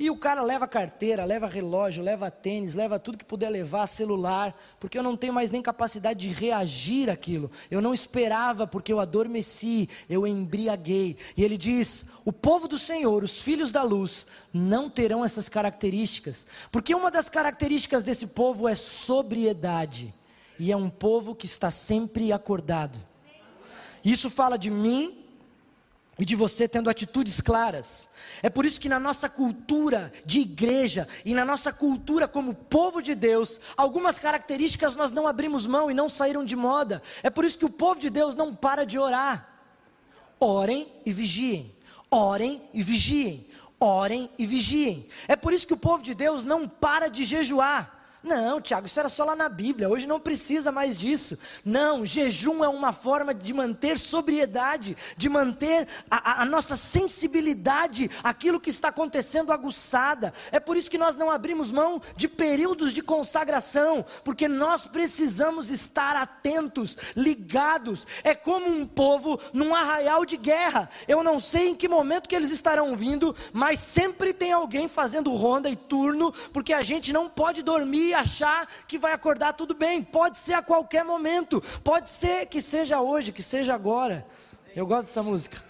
E 0.00 0.08
o 0.10 0.16
cara 0.16 0.42
leva 0.42 0.68
carteira, 0.68 1.24
leva 1.24 1.48
relógio, 1.48 2.04
leva 2.04 2.30
tênis, 2.30 2.76
leva 2.76 3.00
tudo 3.00 3.18
que 3.18 3.24
puder 3.24 3.50
levar, 3.50 3.84
celular, 3.88 4.56
porque 4.78 4.96
eu 4.96 5.02
não 5.02 5.16
tenho 5.16 5.32
mais 5.32 5.50
nem 5.50 5.60
capacidade 5.60 6.20
de 6.20 6.32
reagir 6.32 7.10
àquilo. 7.10 7.50
Eu 7.68 7.80
não 7.80 7.92
esperava 7.92 8.64
porque 8.64 8.92
eu 8.92 9.00
adormeci, 9.00 9.88
eu 10.08 10.24
embriaguei. 10.24 11.16
E 11.36 11.42
ele 11.42 11.56
diz: 11.56 12.06
"O 12.24 12.32
povo 12.32 12.68
do 12.68 12.78
Senhor, 12.78 13.24
os 13.24 13.42
filhos 13.42 13.72
da 13.72 13.82
luz, 13.82 14.24
não 14.54 14.88
terão 14.88 15.24
essas 15.24 15.48
características, 15.48 16.46
porque 16.70 16.94
uma 16.94 17.10
das 17.10 17.28
características 17.28 18.04
desse 18.04 18.28
povo 18.28 18.68
é 18.68 18.76
sobriedade, 18.76 20.14
e 20.60 20.70
é 20.70 20.76
um 20.76 20.88
povo 20.88 21.34
que 21.34 21.46
está 21.46 21.72
sempre 21.72 22.30
acordado. 22.30 23.00
Isso 24.04 24.30
fala 24.30 24.56
de 24.56 24.70
mim 24.70 25.27
e 26.18 26.24
de 26.24 26.34
você 26.34 26.66
tendo 26.66 26.90
atitudes 26.90 27.40
claras. 27.40 28.08
É 28.42 28.50
por 28.50 28.66
isso 28.66 28.80
que 28.80 28.88
na 28.88 28.98
nossa 28.98 29.28
cultura 29.28 30.12
de 30.24 30.40
igreja 30.40 31.06
e 31.24 31.32
na 31.32 31.44
nossa 31.44 31.72
cultura 31.72 32.26
como 32.26 32.54
povo 32.54 33.00
de 33.00 33.14
Deus, 33.14 33.60
algumas 33.76 34.18
características 34.18 34.96
nós 34.96 35.12
não 35.12 35.26
abrimos 35.26 35.66
mão 35.66 35.90
e 35.90 35.94
não 35.94 36.08
saíram 36.08 36.44
de 36.44 36.56
moda. 36.56 37.00
É 37.22 37.30
por 37.30 37.44
isso 37.44 37.58
que 37.58 37.64
o 37.64 37.70
povo 37.70 38.00
de 38.00 38.10
Deus 38.10 38.34
não 38.34 38.54
para 38.54 38.84
de 38.84 38.98
orar. 38.98 39.48
Orem 40.40 40.92
e 41.06 41.12
vigiem. 41.12 41.74
Orem 42.10 42.68
e 42.74 42.82
vigiem. 42.82 43.46
Orem 43.78 44.30
e 44.36 44.46
vigiem. 44.46 45.06
É 45.28 45.36
por 45.36 45.52
isso 45.52 45.66
que 45.66 45.74
o 45.74 45.78
povo 45.78 46.02
de 46.02 46.14
Deus 46.14 46.44
não 46.44 46.68
para 46.68 47.08
de 47.08 47.24
jejuar. 47.24 47.97
Não, 48.22 48.60
Tiago, 48.60 48.86
isso 48.86 48.98
era 48.98 49.08
só 49.08 49.24
lá 49.24 49.36
na 49.36 49.48
Bíblia, 49.48 49.88
hoje 49.88 50.06
não 50.06 50.18
precisa 50.18 50.72
mais 50.72 50.98
disso. 50.98 51.38
Não, 51.64 52.04
jejum 52.04 52.64
é 52.64 52.68
uma 52.68 52.92
forma 52.92 53.32
de 53.32 53.54
manter 53.54 53.96
sobriedade, 53.96 54.96
de 55.16 55.28
manter 55.28 55.86
a, 56.10 56.42
a, 56.42 56.44
nossa 56.44 56.74
sensibilidade, 56.74 58.10
aquilo 58.24 58.60
que 58.60 58.70
está 58.70 58.88
acontecendo 58.88 59.52
aguçada. 59.52 60.34
É 60.50 60.58
por 60.58 60.76
isso 60.76 60.90
que 60.90 60.98
nós 60.98 61.14
não 61.14 61.30
abrimos 61.30 61.70
mão 61.70 62.02
de 62.16 62.26
períodos 62.26 62.92
de 62.92 63.02
consagração, 63.02 64.04
porque 64.24 64.48
nós 64.48 64.84
precisamos 64.84 65.70
estar 65.70 66.16
atentos, 66.16 66.98
ligados. 67.14 68.04
É 68.24 68.34
como 68.34 68.68
um 68.68 68.84
povo 68.84 69.40
num 69.52 69.72
arraial 69.72 70.24
de 70.24 70.36
guerra. 70.36 70.90
Eu 71.06 71.22
não 71.22 71.38
sei 71.38 71.68
em 71.68 71.76
que 71.76 71.86
momento 71.86 72.28
que 72.28 72.34
eles 72.34 72.50
estarão 72.50 72.96
vindo, 72.96 73.34
mas 73.52 73.78
sempre 73.78 74.32
tem 74.32 74.52
alguém 74.52 74.88
fazendo 74.88 75.32
ronda 75.34 75.70
e 75.70 75.76
turno, 75.76 76.32
porque 76.52 76.72
a 76.72 76.82
gente 76.82 77.12
não 77.12 77.28
pode 77.28 77.62
dormir 77.62 78.07
e 78.08 78.14
achar 78.14 78.66
que 78.86 78.98
vai 78.98 79.12
acordar 79.12 79.52
tudo 79.52 79.74
bem. 79.74 80.02
Pode 80.02 80.38
ser 80.38 80.54
a 80.54 80.62
qualquer 80.62 81.04
momento. 81.04 81.60
Pode 81.82 82.10
ser 82.10 82.46
que 82.46 82.60
seja 82.60 83.00
hoje, 83.00 83.32
que 83.32 83.42
seja 83.42 83.74
agora. 83.74 84.26
Eu 84.74 84.86
gosto 84.86 85.06
dessa 85.06 85.22
música. 85.22 85.62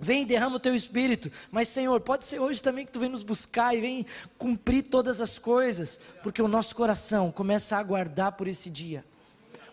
Vem 0.00 0.22
e 0.22 0.26
derrama 0.26 0.56
o 0.56 0.60
teu 0.60 0.74
espírito. 0.74 1.30
Mas, 1.50 1.68
Senhor, 1.68 2.00
pode 2.00 2.24
ser 2.24 2.38
hoje 2.38 2.62
também 2.62 2.86
que 2.86 2.92
tu 2.92 3.00
vem 3.00 3.08
nos 3.08 3.22
buscar 3.22 3.74
e 3.74 3.80
vem 3.80 4.06
cumprir 4.36 4.84
todas 4.84 5.20
as 5.20 5.38
coisas. 5.38 5.98
Porque 6.22 6.40
o 6.40 6.46
nosso 6.46 6.76
coração 6.76 7.32
começa 7.32 7.76
a 7.76 7.80
aguardar 7.80 8.32
por 8.32 8.46
esse 8.46 8.70
dia. 8.70 9.04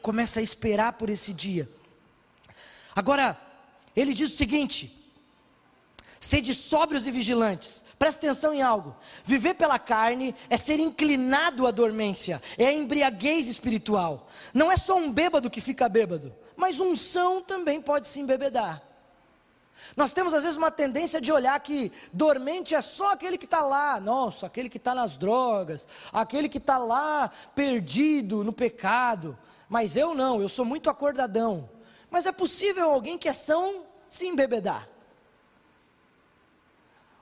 Começa 0.02 0.40
a 0.40 0.44
esperar 0.44 0.94
por 0.94 1.10
esse 1.10 1.32
dia. 1.32 1.70
Agora, 2.96 3.40
ele 3.96 4.14
diz 4.14 4.34
o 4.34 4.38
seguinte: 4.38 5.05
sede 6.20 6.54
sóbrios 6.54 7.06
e 7.06 7.12
vigilantes. 7.12 7.84
Presta 7.98 8.26
atenção 8.26 8.54
em 8.54 8.62
algo. 8.62 8.96
Viver 9.24 9.54
pela 9.54 9.80
carne 9.80 10.36
é 10.50 10.58
ser 10.58 10.80
inclinado 10.80 11.66
à 11.66 11.72
dormência, 11.72 12.42
é 12.58 12.68
a 12.68 12.74
embriaguez 12.74 13.48
espiritual. 13.48 14.28
Não 14.54 14.72
é 14.72 14.78
só 14.78 14.98
um 14.98 15.12
bêbado 15.12 15.50
que 15.50 15.62
fica 15.62 15.88
bêbado, 15.88 16.34
mas 16.56 16.80
um 16.80 16.96
são 16.96 17.42
também 17.42 17.82
pode 17.82 18.08
se 18.08 18.20
embebedar. 18.20 18.82
Nós 19.96 20.12
temos 20.14 20.34
às 20.34 20.44
vezes 20.44 20.58
uma 20.58 20.72
tendência 20.72 21.22
de 21.22 21.32
olhar 21.32 21.60
que 21.60 21.92
dormente 22.12 22.74
é 22.74 22.82
só 22.82 23.12
aquele 23.12 23.38
que 23.38 23.46
está 23.46 23.62
lá, 23.62 24.00
nossa, 24.00 24.48
aquele 24.48 24.70
que 24.70 24.78
está 24.78 24.96
nas 24.96 25.18
drogas, 25.18 25.88
aquele 26.12 26.50
que 26.50 26.58
está 26.58 26.78
lá 26.78 27.30
perdido 27.54 28.44
no 28.44 28.52
pecado. 28.52 29.38
Mas 29.70 29.96
eu 29.96 30.14
não, 30.14 30.42
eu 30.42 30.50
sou 30.50 30.66
muito 30.66 30.90
acordadão. 30.90 31.70
Mas 32.10 32.26
é 32.26 32.32
possível 32.32 32.92
alguém 32.92 33.18
que 33.18 33.30
é 33.30 33.34
são 33.34 33.86
se 34.10 34.26
embebedar. 34.26 34.88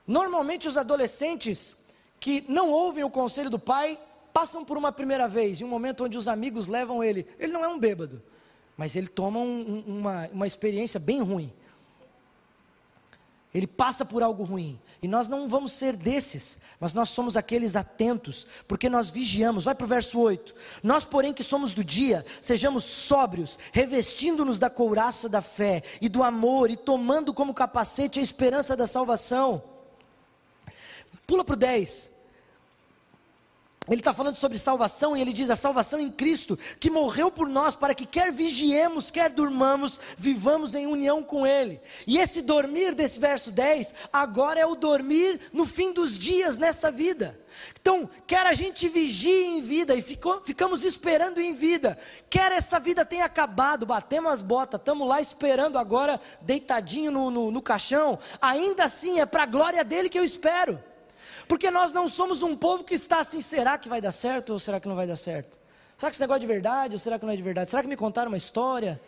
Normalmente 0.06 0.68
os 0.68 0.76
adolescentes 0.76 1.76
que 2.20 2.44
não 2.48 2.70
ouvem 2.70 3.04
o 3.04 3.10
conselho 3.10 3.50
do 3.50 3.58
pai 3.58 3.98
passam 4.32 4.64
por 4.64 4.76
uma 4.76 4.90
primeira 4.90 5.28
vez, 5.28 5.60
em 5.60 5.64
um 5.64 5.68
momento 5.68 6.04
onde 6.04 6.18
os 6.18 6.26
amigos 6.26 6.66
levam 6.66 7.02
ele. 7.02 7.26
Ele 7.38 7.52
não 7.52 7.64
é 7.64 7.68
um 7.68 7.78
bêbado, 7.78 8.22
mas 8.76 8.96
ele 8.96 9.08
toma 9.08 9.38
um, 9.38 9.84
uma, 9.86 10.28
uma 10.32 10.46
experiência 10.46 10.98
bem 10.98 11.22
ruim. 11.22 11.52
Ele 13.54 13.68
passa 13.68 14.04
por 14.04 14.22
algo 14.22 14.42
ruim. 14.42 14.80
E 15.00 15.06
nós 15.06 15.28
não 15.28 15.48
vamos 15.48 15.72
ser 15.72 15.94
desses, 15.94 16.58
mas 16.80 16.92
nós 16.92 17.10
somos 17.10 17.36
aqueles 17.36 17.76
atentos, 17.76 18.46
porque 18.66 18.88
nós 18.88 19.10
vigiamos. 19.10 19.64
Vai 19.64 19.74
para 19.74 19.84
o 19.84 19.88
verso 19.88 20.18
8. 20.18 20.54
Nós, 20.82 21.04
porém, 21.04 21.32
que 21.32 21.44
somos 21.44 21.72
do 21.72 21.84
dia, 21.84 22.26
sejamos 22.40 22.82
sóbrios, 22.84 23.58
revestindo-nos 23.70 24.58
da 24.58 24.68
couraça 24.68 25.28
da 25.28 25.40
fé 25.40 25.82
e 26.00 26.08
do 26.08 26.22
amor, 26.22 26.70
e 26.70 26.76
tomando 26.76 27.32
como 27.32 27.54
capacete 27.54 28.18
a 28.18 28.22
esperança 28.22 28.74
da 28.74 28.86
salvação. 28.86 29.73
Pula 31.26 31.44
para 31.44 31.54
o 31.54 31.56
10. 31.56 32.14
Ele 33.86 34.00
está 34.00 34.14
falando 34.14 34.36
sobre 34.36 34.56
salvação 34.56 35.14
e 35.14 35.20
ele 35.20 35.32
diz: 35.32 35.50
a 35.50 35.56
salvação 35.56 36.00
em 36.00 36.10
Cristo, 36.10 36.58
que 36.80 36.88
morreu 36.88 37.30
por 37.30 37.46
nós, 37.46 37.76
para 37.76 37.94
que 37.94 38.06
quer 38.06 38.32
vigiemos, 38.32 39.10
quer 39.10 39.28
durmamos, 39.28 40.00
vivamos 40.16 40.74
em 40.74 40.86
união 40.86 41.22
com 41.22 41.46
Ele. 41.46 41.78
E 42.06 42.16
esse 42.16 42.40
dormir 42.40 42.94
desse 42.94 43.20
verso 43.20 43.52
10, 43.52 43.94
agora 44.10 44.58
é 44.58 44.64
o 44.64 44.74
dormir 44.74 45.38
no 45.52 45.66
fim 45.66 45.92
dos 45.92 46.18
dias 46.18 46.56
nessa 46.56 46.90
vida. 46.90 47.38
Então, 47.78 48.08
quer 48.26 48.46
a 48.46 48.54
gente 48.54 48.88
vigie 48.88 49.44
em 49.44 49.60
vida 49.60 49.94
e 49.94 50.00
ficou, 50.00 50.40
ficamos 50.42 50.82
esperando 50.82 51.38
em 51.38 51.52
vida, 51.52 51.98
quer 52.30 52.52
essa 52.52 52.80
vida 52.80 53.04
tenha 53.04 53.26
acabado, 53.26 53.84
batemos 53.84 54.32
as 54.32 54.40
botas, 54.40 54.80
estamos 54.80 55.06
lá 55.06 55.20
esperando 55.20 55.78
agora, 55.78 56.18
deitadinho 56.40 57.12
no, 57.12 57.30
no, 57.30 57.50
no 57.50 57.60
caixão, 57.60 58.18
ainda 58.40 58.84
assim 58.84 59.20
é 59.20 59.26
para 59.26 59.42
a 59.42 59.46
glória 59.46 59.84
dele 59.84 60.08
que 60.08 60.18
eu 60.18 60.24
espero. 60.24 60.82
Porque 61.48 61.70
nós 61.70 61.92
não 61.92 62.08
somos 62.08 62.42
um 62.42 62.56
povo 62.56 62.84
que 62.84 62.94
está 62.94 63.20
assim, 63.20 63.40
será 63.40 63.76
que 63.76 63.88
vai 63.88 64.00
dar 64.00 64.12
certo 64.12 64.54
ou 64.54 64.58
será 64.58 64.80
que 64.80 64.88
não 64.88 64.96
vai 64.96 65.06
dar 65.06 65.16
certo? 65.16 65.58
Será 65.96 66.10
que 66.10 66.14
esse 66.14 66.20
negócio 66.20 66.38
é 66.38 66.40
de 66.40 66.46
verdade 66.46 66.94
ou 66.94 66.98
será 66.98 67.18
que 67.18 67.24
não 67.24 67.32
é 67.32 67.36
de 67.36 67.42
verdade? 67.42 67.70
Será 67.70 67.82
que 67.82 67.88
me 67.88 67.96
contaram 67.96 68.28
uma 68.28 68.36
história? 68.36 69.00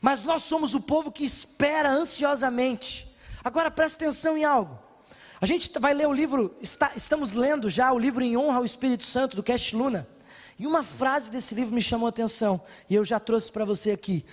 Mas 0.00 0.22
nós 0.22 0.42
somos 0.42 0.74
o 0.74 0.80
povo 0.80 1.12
que 1.12 1.24
espera 1.24 1.90
ansiosamente. 1.90 3.08
Agora 3.44 3.70
presta 3.70 4.04
atenção 4.04 4.36
em 4.36 4.44
algo. 4.44 4.78
A 5.40 5.46
gente 5.46 5.70
vai 5.78 5.92
ler 5.92 6.08
o 6.08 6.12
livro, 6.12 6.56
está, 6.62 6.92
estamos 6.96 7.32
lendo 7.32 7.68
já 7.68 7.92
o 7.92 7.98
livro 7.98 8.24
Em 8.24 8.36
Honra 8.36 8.58
ao 8.58 8.64
Espírito 8.64 9.04
Santo, 9.04 9.36
do 9.36 9.42
Cash 9.42 9.72
Luna. 9.72 10.08
E 10.58 10.66
uma 10.66 10.82
frase 10.82 11.30
desse 11.30 11.54
livro 11.54 11.74
me 11.74 11.82
chamou 11.82 12.06
a 12.06 12.08
atenção, 12.08 12.60
e 12.88 12.94
eu 12.94 13.04
já 13.04 13.20
trouxe 13.20 13.52
para 13.52 13.64
você 13.64 13.90
aqui. 13.90 14.24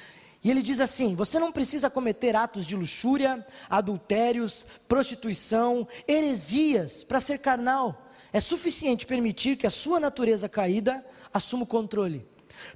E 0.43 0.51
ele 0.51 0.62
diz 0.62 0.79
assim: 0.79 1.15
você 1.15 1.39
não 1.39 1.51
precisa 1.51 1.89
cometer 1.89 2.36
atos 2.36 2.65
de 2.65 2.75
luxúria, 2.75 3.45
adultérios, 3.69 4.65
prostituição, 4.88 5.88
heresias 6.08 7.03
para 7.03 7.21
ser 7.21 7.39
carnal. 7.39 8.10
É 8.32 8.41
suficiente 8.41 9.06
permitir 9.06 9.56
que 9.56 9.67
a 9.67 9.71
sua 9.71 9.99
natureza 9.99 10.49
caída 10.49 11.06
assuma 11.34 11.63
o 11.63 11.67
controle. 11.67 12.27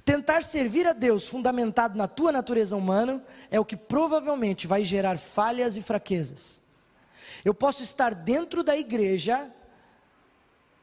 Tentar 0.04 0.42
servir 0.42 0.86
a 0.86 0.92
Deus 0.92 1.28
fundamentado 1.28 1.96
na 1.96 2.08
tua 2.08 2.32
natureza 2.32 2.76
humana 2.76 3.24
é 3.50 3.58
o 3.58 3.64
que 3.64 3.76
provavelmente 3.76 4.66
vai 4.66 4.84
gerar 4.84 5.18
falhas 5.18 5.76
e 5.76 5.82
fraquezas. 5.82 6.60
Eu 7.44 7.54
posso 7.54 7.82
estar 7.82 8.14
dentro 8.14 8.62
da 8.62 8.76
igreja 8.76 9.50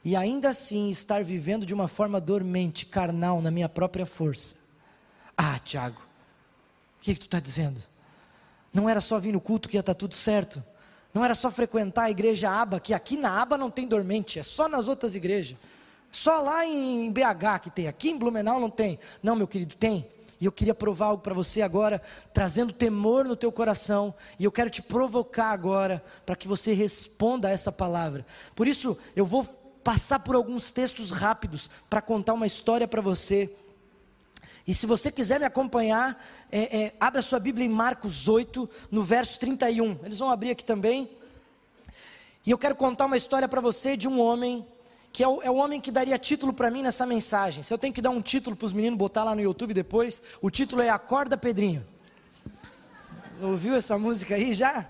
e 0.04 0.16
ainda 0.16 0.50
assim 0.50 0.90
estar 0.90 1.24
vivendo 1.24 1.66
de 1.66 1.74
uma 1.74 1.88
forma 1.88 2.22
dormente, 2.22 2.86
carnal, 2.86 3.42
na 3.42 3.52
minha 3.52 3.68
própria 3.68 4.06
força. 4.06 4.56
Ah, 5.38 5.60
Tiago, 5.60 6.05
que, 7.02 7.14
que 7.14 7.20
tu 7.20 7.28
está 7.28 7.40
dizendo? 7.40 7.82
Não 8.74 8.90
era 8.90 9.00
só 9.00 9.20
vir 9.20 9.32
no 9.32 9.40
culto 9.40 9.70
que 9.70 9.78
ia 9.78 9.80
estar 9.80 9.94
tá 9.94 9.98
tudo 9.98 10.16
certo. 10.16 10.64
Não 11.14 11.24
era 11.24 11.34
só 11.34 11.50
frequentar 11.50 12.04
a 12.04 12.12
igreja 12.12 12.50
aba, 12.50 12.80
que 12.80 12.94
aqui 12.94 13.16
na 13.16 13.42
aba 13.42 13.58
não 13.58 13.72
tem 13.72 13.88
dormente, 13.88 14.38
é 14.38 14.44
só 14.44 14.68
nas 14.68 14.88
outras 14.88 15.16
igrejas. 15.16 15.58
Só 16.12 16.40
lá 16.40 16.66
em 16.66 17.10
BH 17.12 17.60
que 17.62 17.70
tem, 17.70 17.88
aqui 17.88 18.10
em 18.10 18.18
Blumenau 18.18 18.60
não 18.60 18.70
tem. 18.70 19.00
Não, 19.24 19.36
meu 19.36 19.48
querido, 19.48 19.76
tem. 19.76 20.08
E 20.40 20.46
eu 20.46 20.52
queria 20.52 20.76
provar 20.76 21.08
algo 21.08 21.24
para 21.24 21.34
você 21.34 21.62
agora, 21.62 22.02
trazendo 22.34 22.74
temor 22.74 23.26
no 23.26 23.36
teu 23.36 23.52
coração. 23.52 24.14
E 24.38 24.44
eu 24.44 24.52
quero 24.52 24.70
te 24.70 24.82
provocar 24.82 25.52
agora 25.52 26.04
para 26.26 26.36
que 26.36 26.48
você 26.48 26.74
responda 26.74 27.48
a 27.48 27.52
essa 27.52 27.72
palavra. 27.72 28.26
Por 28.56 28.68
isso, 28.68 28.98
eu 29.16 29.26
vou 29.26 29.46
passar 29.84 30.20
por 30.20 30.36
alguns 30.36 30.72
textos 30.72 31.12
rápidos 31.12 31.70
para 31.90 32.02
contar 32.02 32.34
uma 32.34 32.48
história 32.48 32.88
para 32.88 33.02
você. 33.02 33.54
E 34.68 34.74
se 34.74 34.88
você 34.88 35.12
quiser 35.12 35.40
me 35.40 35.46
acompanhar, 35.46 36.20
é, 36.52 36.78
é, 36.78 36.94
abra 37.00 37.22
sua 37.22 37.40
Bíblia 37.40 37.66
em 37.66 37.70
Marcos 37.70 38.28
8, 38.28 38.68
no 38.90 39.04
verso 39.04 39.40
31. 39.40 40.00
Eles 40.04 40.18
vão 40.18 40.30
abrir 40.30 40.52
aqui 40.52 40.66
também. 40.66 41.10
E 42.46 42.52
eu 42.52 42.58
quero 42.58 42.76
contar 42.76 43.06
uma 43.06 43.18
história 43.18 43.48
para 43.48 43.62
você 43.62 43.96
de 43.96 44.08
um 44.08 44.20
homem 44.20 44.66
que 45.12 45.24
é 45.24 45.28
o, 45.28 45.42
é 45.42 45.50
o 45.50 45.56
homem 45.56 45.80
que 45.80 45.92
daria 45.92 46.18
título 46.20 46.52
para 46.52 46.70
mim 46.70 46.82
nessa 46.82 47.06
mensagem. 47.06 47.64
Se 47.64 47.74
eu 47.74 47.78
tenho 47.78 47.94
que 47.94 48.02
dar 48.02 48.10
um 48.10 48.22
título 48.22 48.54
para 48.54 48.66
os 48.66 48.74
meninos 48.74 49.00
botar 49.00 49.24
lá 49.24 49.34
no 49.34 49.40
YouTube 49.40 49.74
depois, 49.74 50.22
o 50.42 50.50
título 50.50 50.82
é 50.82 50.90
Acorda 50.90 51.38
Pedrinho. 51.38 51.86
Ouviu 53.42 53.76
essa 53.76 53.98
música 53.98 54.36
aí 54.36 54.54
já? 54.54 54.86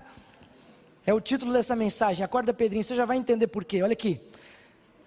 É 1.06 1.14
o 1.14 1.20
título 1.20 1.52
dessa 1.52 1.76
mensagem, 1.76 2.24
Acorda 2.24 2.52
Pedrinho. 2.52 2.82
Você 2.82 2.96
já 2.96 3.04
vai 3.04 3.16
entender 3.16 3.46
por 3.46 3.64
quê. 3.64 3.82
Olha 3.82 3.92
aqui. 3.92 4.20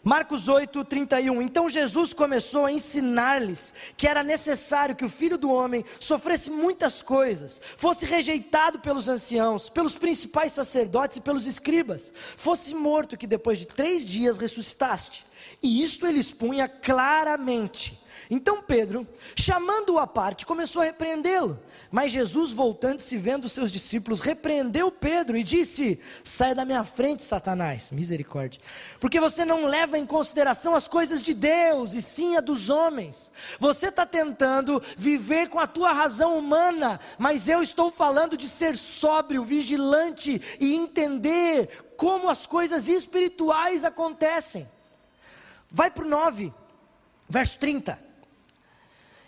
Marcos 0.04 0.48
8, 0.48 0.84
31. 0.86 1.42
Então 1.42 1.68
Jesus 1.68 2.14
começou 2.14 2.66
a 2.66 2.72
ensinar-lhes 2.72 3.74
que 3.98 4.08
era 4.08 4.24
necessário 4.24 4.96
que 4.96 5.04
o 5.04 5.10
filho 5.10 5.38
do 5.38 5.52
homem 5.52 5.84
sofresse 6.00 6.50
muitas 6.50 7.02
coisas, 7.02 7.60
fosse 7.78 8.06
rejeitado 8.06 8.80
pelos 8.80 9.10
anciãos, 9.10 9.70
pelos 9.70 9.98
principais 9.98 10.54
sacerdotes 10.54 11.18
e 11.18 11.22
pelos 11.22 11.46
escribas, 11.46 12.14
fosse 12.38 12.74
morto, 12.74 13.18
que 13.18 13.28
depois 13.28 13.60
de 13.60 13.68
três 13.68 14.06
dias 14.06 14.38
ressuscitaste. 14.38 15.26
E 15.62 15.82
isto 15.82 16.08
ele 16.08 16.20
expunha 16.20 16.68
claramente. 16.68 18.00
Então 18.32 18.62
Pedro, 18.62 19.08
chamando-o 19.36 19.98
à 19.98 20.06
parte, 20.06 20.46
começou 20.46 20.84
a 20.84 20.86
repreendê-lo. 20.86 21.60
Mas 21.90 22.12
Jesus, 22.12 22.54
voltando-se 22.54 23.18
vendo 23.18 23.50
seus 23.50 23.72
discípulos, 23.72 24.20
repreendeu 24.20 24.92
Pedro 24.92 25.36
e 25.36 25.44
disse: 25.44 26.00
Sai 26.24 26.54
da 26.54 26.64
minha 26.64 26.84
frente, 26.84 27.24
Satanás, 27.24 27.90
misericórdia, 27.90 28.62
porque 29.00 29.20
você 29.20 29.44
não 29.44 29.66
leva 29.66 29.98
em 29.98 30.06
consideração 30.06 30.76
as 30.76 30.88
coisas 30.88 31.24
de 31.24 31.34
Deus 31.34 31.94
e 31.94 32.04
sim 32.04 32.38
a 32.38 32.40
dos 32.40 32.70
homens. 32.70 33.32
Você 33.60 33.88
está 33.88 34.06
tentando 34.06 34.80
viver 34.96 35.50
com 35.50 35.58
a 35.58 35.66
tua 35.66 35.92
razão 35.92 36.38
humana, 36.38 37.00
mas 37.18 37.48
eu 37.48 37.64
estou 37.64 37.90
falando 37.90 38.38
de 38.38 38.48
ser 38.48 38.78
sóbrio, 38.78 39.44
vigilante 39.44 40.40
e 40.60 40.76
entender 40.76 41.90
como 41.98 42.30
as 42.30 42.46
coisas 42.46 42.88
espirituais 42.88 43.84
acontecem. 43.84 44.70
Vai 45.72 45.90
para 45.90 46.06
o 46.06 46.08
9, 46.08 46.54
verso 47.28 47.58
30. 47.58 48.09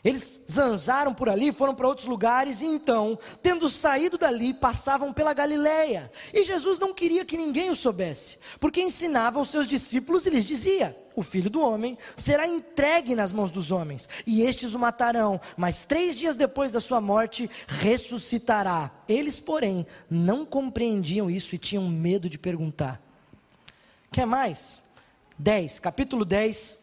Eles 0.04 0.42
zanzaram 0.50 1.14
por 1.14 1.30
ali, 1.30 1.52
foram 1.52 1.76
para 1.76 1.88
outros 1.88 2.08
lugares, 2.08 2.62
e 2.62 2.66
então, 2.66 3.20
tendo 3.42 3.70
saído 3.70 4.18
dali, 4.18 4.52
passavam 4.52 5.14
pela 5.14 5.32
Galileia. 5.32 6.12
E 6.34 6.44
Jesus 6.44 6.80
não 6.80 6.92
queria 6.92 7.24
que 7.24 7.38
ninguém 7.38 7.70
o 7.70 7.76
soubesse, 7.76 8.40
porque 8.60 8.82
ensinava 8.82 9.38
aos 9.38 9.50
seus 9.50 9.68
discípulos 9.68 10.26
e 10.26 10.32
lhes 10.32 10.44
dizia: 10.44 10.98
O 11.16 11.22
filho 11.22 11.52
do 11.52 11.62
homem 11.62 12.00
será 12.16 12.48
entregue 12.48 13.14
nas 13.14 13.32
mãos 13.32 13.52
dos 13.52 13.70
homens, 13.70 14.10
e 14.26 14.42
estes 14.42 14.74
o 14.74 14.80
matarão, 14.80 15.40
mas 15.56 15.86
três 15.86 16.18
dias 16.18 16.36
depois 16.36 16.72
da 16.72 16.80
sua 16.80 17.00
morte 17.00 17.48
ressuscitará. 17.68 18.90
Eles, 19.08 19.40
porém, 19.40 19.86
não 20.10 20.44
compreendiam 20.48 21.30
isso 21.30 21.54
e 21.54 21.60
tinham 21.60 21.88
medo 21.88 22.28
de 22.28 22.40
perguntar. 22.40 23.00
Quer 24.12 24.26
mais? 24.26 24.82
10, 25.38 25.80
capítulo 25.80 26.26
10, 26.26 26.80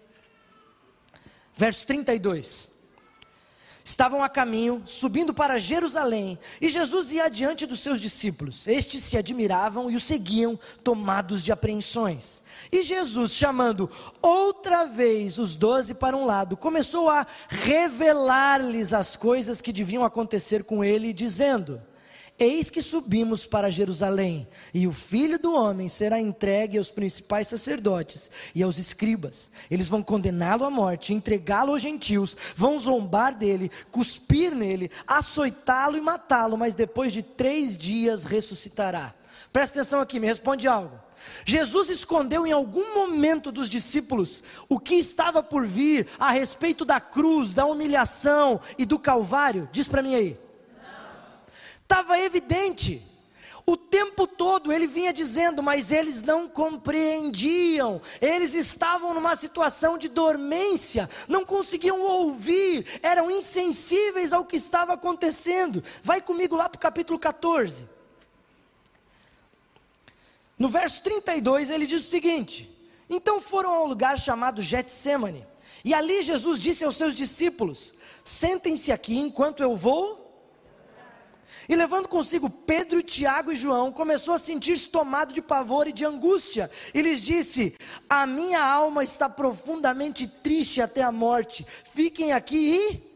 verso 1.57 1.85
32 1.85 2.78
estavam 3.89 4.23
a 4.23 4.29
caminho, 4.29 4.83
subindo 4.85 5.33
para 5.33 5.59
Jerusalém, 5.59 6.39
e 6.61 6.69
Jesus 6.69 7.11
ia 7.11 7.25
adiante 7.25 7.65
dos 7.65 7.81
seus 7.81 7.99
discípulos. 7.99 8.67
Estes 8.67 9.03
se 9.03 9.17
admiravam 9.17 9.91
e 9.91 9.97
o 9.97 10.01
seguiam, 10.01 10.61
tomados 10.85 11.43
de 11.43 11.51
apreensões. 11.51 12.43
E 12.71 12.83
Jesus, 12.83 13.33
chamando 13.33 13.91
outra 14.21 14.85
vez 14.85 15.39
os 15.39 15.57
doze 15.57 15.95
para 15.95 16.15
um 16.15 16.27
lado, 16.27 16.55
começou 16.55 17.09
a 17.09 17.27
revelar-lhes 17.49 18.93
as 18.93 19.17
coisas 19.17 19.63
que 19.63 19.73
deviam 19.73 20.05
acontecer 20.05 20.65
com 20.65 20.85
ele, 20.85 21.15
dizendo: 21.15 21.81
Eis 22.39 22.71
que 22.71 22.81
subimos 22.81 23.47
para 23.47 23.69
Jerusalém, 23.69 24.47
e 24.73 24.87
o 24.87 24.93
filho 24.93 25.41
do 25.41 25.53
homem 25.53 25.89
será 25.89 26.21
entregue 26.21 26.79
aos 26.79 26.89
principais 26.89 27.49
sacerdotes 27.49 28.31
e 28.55 28.63
aos 28.63 28.79
escribas. 28.79 29.51
Eles 29.69 29.89
vão 29.89 30.05
condená-lo 30.05 30.65
à 30.65 30.71
morte, 30.71 31.13
entregá-lo 31.13 31.73
aos 31.73 31.83
gentios, 31.83 32.37
vão 32.55 32.79
zombar 32.79 33.35
dele, 33.35 33.73
cuspir 33.91 34.55
nele, 34.55 34.89
açoitá-lo 35.05 35.97
e 35.97 36.01
matá-lo, 36.01 36.57
mas 36.57 36.77
depois 36.77 37.13
de 37.13 37.25
três 37.25 37.77
dias 37.77 38.23
ressuscitará. 38.23 39.13
Presta 39.53 39.81
atenção 39.81 40.01
aqui, 40.01 40.21
me 40.21 40.27
responde 40.29 40.69
algo. 40.69 40.97
Jesus 41.45 41.89
escondeu 41.89 42.47
em 42.47 42.53
algum 42.53 42.95
momento 42.95 43.51
dos 43.51 43.69
discípulos 43.69 44.45
o 44.69 44.79
que 44.79 44.95
estava 44.95 45.43
por 45.43 45.67
vir 45.67 46.07
a 46.21 46.31
respeito 46.31 46.85
da 46.85 47.01
cruz, 47.01 47.53
da 47.53 47.67
humilhação 47.67 48.61
e 48.79 48.87
do 48.87 48.97
Calvário? 48.97 49.69
Diz 49.73 49.89
para 49.89 50.03
mim 50.03 50.15
aí. 50.15 50.48
Estava 51.89 52.21
evidente. 52.21 53.03
O 53.65 53.75
tempo 53.75 54.27
todo 54.27 54.71
ele 54.71 54.87
vinha 54.87 55.11
dizendo, 55.11 55.63
mas 55.63 55.91
eles 55.91 56.23
não 56.23 56.47
compreendiam, 56.47 58.01
eles 58.21 58.53
estavam 58.53 59.15
numa 59.15 59.35
situação 59.35 59.97
de 59.97 60.07
dormência, 60.07 61.09
não 61.27 61.47
conseguiam 61.47 62.03
ouvir, 62.03 63.01
eram 63.03 63.31
insensíveis 63.31 64.35
ao 64.35 64.45
que 64.45 64.57
estava 64.57 64.93
acontecendo. 64.93 65.83
Vai 66.03 66.21
comigo 66.21 66.57
lá 66.57 66.69
para 66.69 66.77
o 66.77 66.81
capítulo 66.81 67.19
14. 67.19 67.89
No 70.59 70.69
verso 70.69 71.03
32 71.03 71.71
ele 71.71 71.87
diz 71.87 72.05
o 72.05 72.09
seguinte: 72.09 72.71
Então 73.09 73.41
foram 73.41 73.73
a 73.73 73.83
um 73.83 73.87
lugar 73.87 74.19
chamado 74.19 74.61
Getsemane, 74.61 75.47
e 75.83 75.95
ali 75.95 76.23
Jesus 76.23 76.59
disse 76.59 76.85
aos 76.85 76.99
seus 76.99 77.15
discípulos: 77.15 77.95
Sentem-se 78.23 78.93
aqui 78.93 79.17
enquanto 79.19 79.63
eu 79.63 79.75
vou 79.75 80.28
e 81.69 81.77
levando 81.77 82.09
consigo 82.09 82.49
Pedro, 82.49 83.03
Tiago 83.03 83.53
e 83.53 83.57
João, 83.57 83.93
começou 83.93 84.33
a 84.33 84.39
sentir-se 84.39 84.89
tomado 84.89 85.35
de 85.35 85.43
pavor 85.43 85.87
e 85.87 85.93
de 85.93 86.05
angústia. 86.05 86.71
E 86.95 87.03
lhes 87.03 87.21
disse: 87.21 87.77
A 88.09 88.27
minha 88.27 88.65
alma 88.65 89.05
está 89.05 89.29
profundamente 89.29 90.27
triste 90.27 90.81
até 90.81 91.03
a 91.03 91.13
morte. 91.13 91.67
Fiquem 91.93 92.33
aqui 92.33 92.75
e. 92.75 93.09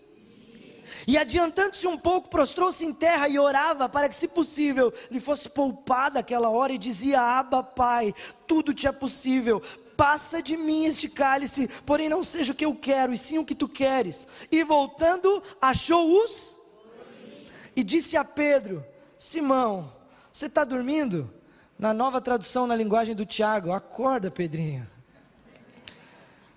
E 1.06 1.18
adiantando-se 1.18 1.88
um 1.88 1.96
pouco, 1.96 2.28
prostrou-se 2.28 2.84
em 2.84 2.92
terra 2.92 3.28
e 3.28 3.38
orava 3.38 3.88
para 3.88 4.08
que, 4.08 4.14
se 4.14 4.28
possível, 4.28 4.92
lhe 5.10 5.18
fosse 5.18 5.48
poupada 5.48 6.20
aquela 6.20 6.50
hora 6.50 6.74
e 6.74 6.78
dizia: 6.78 7.22
Abba, 7.22 7.62
Pai, 7.62 8.14
tudo 8.46 8.74
te 8.74 8.86
é 8.86 8.92
possível, 8.92 9.62
passa 9.96 10.42
de 10.42 10.56
mim 10.56 10.84
este 10.84 11.08
cálice, 11.08 11.68
porém 11.86 12.08
não 12.08 12.22
seja 12.22 12.52
o 12.52 12.54
que 12.54 12.66
eu 12.66 12.74
quero, 12.74 13.14
e 13.14 13.18
sim 13.18 13.38
o 13.38 13.44
que 13.44 13.54
tu 13.54 13.66
queres. 13.66 14.26
E 14.50 14.62
voltando, 14.62 15.42
achou-os 15.60 16.60
e 17.74 17.82
disse 17.82 18.16
a 18.16 18.24
Pedro: 18.24 18.84
Simão, 19.18 19.92
você 20.32 20.46
está 20.46 20.64
dormindo? 20.64 21.32
Na 21.78 21.92
nova 21.92 22.20
tradução 22.20 22.66
na 22.66 22.76
linguagem 22.76 23.14
do 23.14 23.26
Tiago, 23.26 23.72
acorda, 23.72 24.30
Pedrinho. 24.30 24.88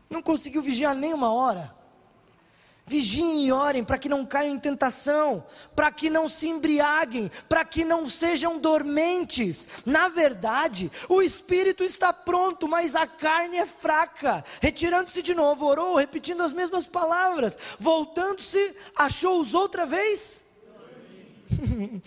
Não 0.10 0.21
conseguiu 0.21 0.62
vigiar 0.62 0.95
nem 0.95 1.13
uma 1.13 1.34
hora. 1.34 1.73
Vigiem 2.88 3.47
e 3.47 3.51
orem 3.51 3.84
para 3.84 3.97
que 3.97 4.08
não 4.08 4.23
caiam 4.23 4.54
em 4.54 4.60
tentação, 4.60 5.43
para 5.75 5.91
que 5.91 6.08
não 6.08 6.30
se 6.30 6.47
embriaguem, 6.47 7.32
para 7.49 7.65
que 7.65 7.84
não 7.84 8.08
sejam 8.08 8.60
dormentes. 8.60 9.67
Na 9.84 10.08
verdade, 10.08 10.91
o 11.10 11.19
espírito 11.23 11.84
está 11.84 12.13
pronto, 12.13 12.67
mas 12.67 12.95
a 12.95 13.08
carne 13.08 13.58
é 13.58 13.65
fraca. 13.65 14.45
Retirando-se 14.62 15.23
de 15.23 15.34
novo, 15.34 15.65
orou, 15.65 15.95
repetindo 15.95 16.43
as 16.43 16.54
mesmas 16.54 16.86
palavras. 16.86 17.58
Voltando-se, 17.80 18.75
achou-os 18.95 19.56
outra 19.56 19.88
vez 19.88 20.44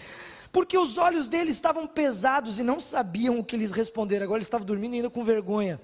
Porque 0.53 0.77
os 0.79 0.99
olhos 0.99 1.29
dele 1.29 1.51
estavam 1.51 1.87
pesados 1.87 2.59
e 2.59 2.63
não 2.63 2.81
sabiam 2.81 3.39
o 3.39 3.45
que 3.45 3.57
lhes 3.57 3.71
responder. 3.71 4.23
Agora 4.23 4.39
ele 4.39 4.45
estava 4.45 4.65
dormindo 4.65 4.95
ainda 4.95 5.11
com 5.11 5.23
vergonha. 5.25 5.81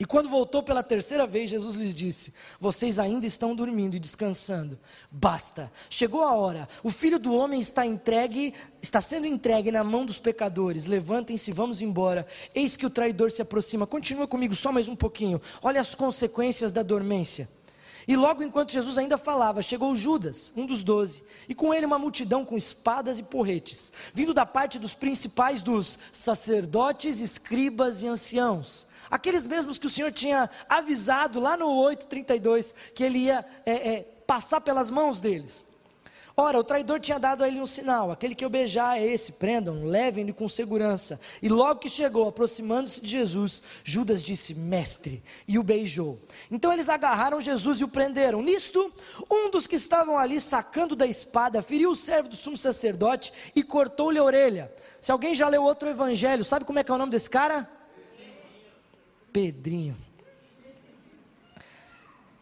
E 0.00 0.04
quando 0.04 0.28
voltou 0.28 0.62
pela 0.62 0.82
terceira 0.82 1.26
vez, 1.26 1.50
Jesus 1.50 1.74
lhes 1.74 1.92
disse: 1.92 2.32
Vocês 2.60 3.00
ainda 3.00 3.26
estão 3.26 3.54
dormindo 3.54 3.96
e 3.96 3.98
descansando. 3.98 4.78
Basta. 5.10 5.72
Chegou 5.90 6.22
a 6.22 6.34
hora. 6.34 6.68
O 6.84 6.90
filho 6.90 7.18
do 7.18 7.34
homem 7.34 7.58
está 7.58 7.84
entregue, 7.84 8.54
está 8.80 9.00
sendo 9.00 9.26
entregue 9.26 9.72
na 9.72 9.82
mão 9.82 10.06
dos 10.06 10.18
pecadores. 10.20 10.84
Levantem-se, 10.84 11.50
vamos 11.50 11.82
embora. 11.82 12.26
Eis 12.54 12.76
que 12.76 12.86
o 12.86 12.90
traidor 12.90 13.32
se 13.32 13.42
aproxima. 13.42 13.88
Continua 13.88 14.28
comigo 14.28 14.54
só 14.54 14.70
mais 14.70 14.86
um 14.86 14.94
pouquinho. 14.94 15.40
Olha 15.60 15.80
as 15.80 15.96
consequências 15.96 16.70
da 16.70 16.84
dormência. 16.84 17.48
E 18.08 18.16
logo 18.16 18.42
enquanto 18.42 18.72
Jesus 18.72 18.96
ainda 18.96 19.18
falava, 19.18 19.60
chegou 19.60 19.94
Judas, 19.94 20.50
um 20.56 20.64
dos 20.64 20.82
doze, 20.82 21.22
e 21.46 21.54
com 21.54 21.74
ele 21.74 21.84
uma 21.84 21.98
multidão 21.98 22.42
com 22.42 22.56
espadas 22.56 23.18
e 23.18 23.22
porretes, 23.22 23.92
vindo 24.14 24.32
da 24.32 24.46
parte 24.46 24.78
dos 24.78 24.94
principais 24.94 25.60
dos 25.60 25.98
sacerdotes, 26.10 27.20
escribas 27.20 28.02
e 28.02 28.08
anciãos. 28.08 28.86
Aqueles 29.10 29.46
mesmos 29.46 29.76
que 29.76 29.84
o 29.84 29.90
Senhor 29.90 30.10
tinha 30.10 30.48
avisado 30.70 31.38
lá 31.38 31.54
no 31.54 31.66
8,32, 31.66 32.72
que 32.94 33.04
ele 33.04 33.18
ia 33.18 33.44
é, 33.66 33.72
é, 33.72 34.00
passar 34.26 34.62
pelas 34.62 34.88
mãos 34.88 35.20
deles. 35.20 35.66
Ora, 36.40 36.60
o 36.60 36.62
traidor 36.62 37.00
tinha 37.00 37.18
dado 37.18 37.42
a 37.42 37.48
ele 37.48 37.60
um 37.60 37.66
sinal: 37.66 38.12
aquele 38.12 38.32
que 38.32 38.44
eu 38.44 38.48
beijar 38.48 38.96
é 38.96 39.04
esse, 39.04 39.32
prendam, 39.32 39.84
levem-no 39.84 40.32
com 40.32 40.48
segurança. 40.48 41.18
E 41.42 41.48
logo 41.48 41.80
que 41.80 41.88
chegou, 41.88 42.28
aproximando-se 42.28 43.00
de 43.00 43.08
Jesus, 43.08 43.60
Judas 43.82 44.22
disse: 44.24 44.54
Mestre, 44.54 45.20
e 45.48 45.58
o 45.58 45.64
beijou. 45.64 46.16
Então 46.48 46.72
eles 46.72 46.88
agarraram 46.88 47.40
Jesus 47.40 47.80
e 47.80 47.84
o 47.84 47.88
prenderam. 47.88 48.40
Nisto, 48.40 48.92
um 49.28 49.50
dos 49.50 49.66
que 49.66 49.74
estavam 49.74 50.16
ali 50.16 50.40
sacando 50.40 50.94
da 50.94 51.08
espada, 51.08 51.60
feriu 51.60 51.90
o 51.90 51.96
servo 51.96 52.28
do 52.28 52.36
sumo 52.36 52.56
sacerdote 52.56 53.32
e 53.52 53.64
cortou-lhe 53.64 54.20
a 54.20 54.22
orelha. 54.22 54.72
Se 55.00 55.10
alguém 55.10 55.34
já 55.34 55.48
leu 55.48 55.64
outro 55.64 55.88
evangelho, 55.88 56.44
sabe 56.44 56.64
como 56.64 56.78
é 56.78 56.84
que 56.84 56.92
é 56.92 56.94
o 56.94 56.98
nome 56.98 57.10
desse 57.10 57.28
cara? 57.28 57.68
Pedrinho. 59.32 60.07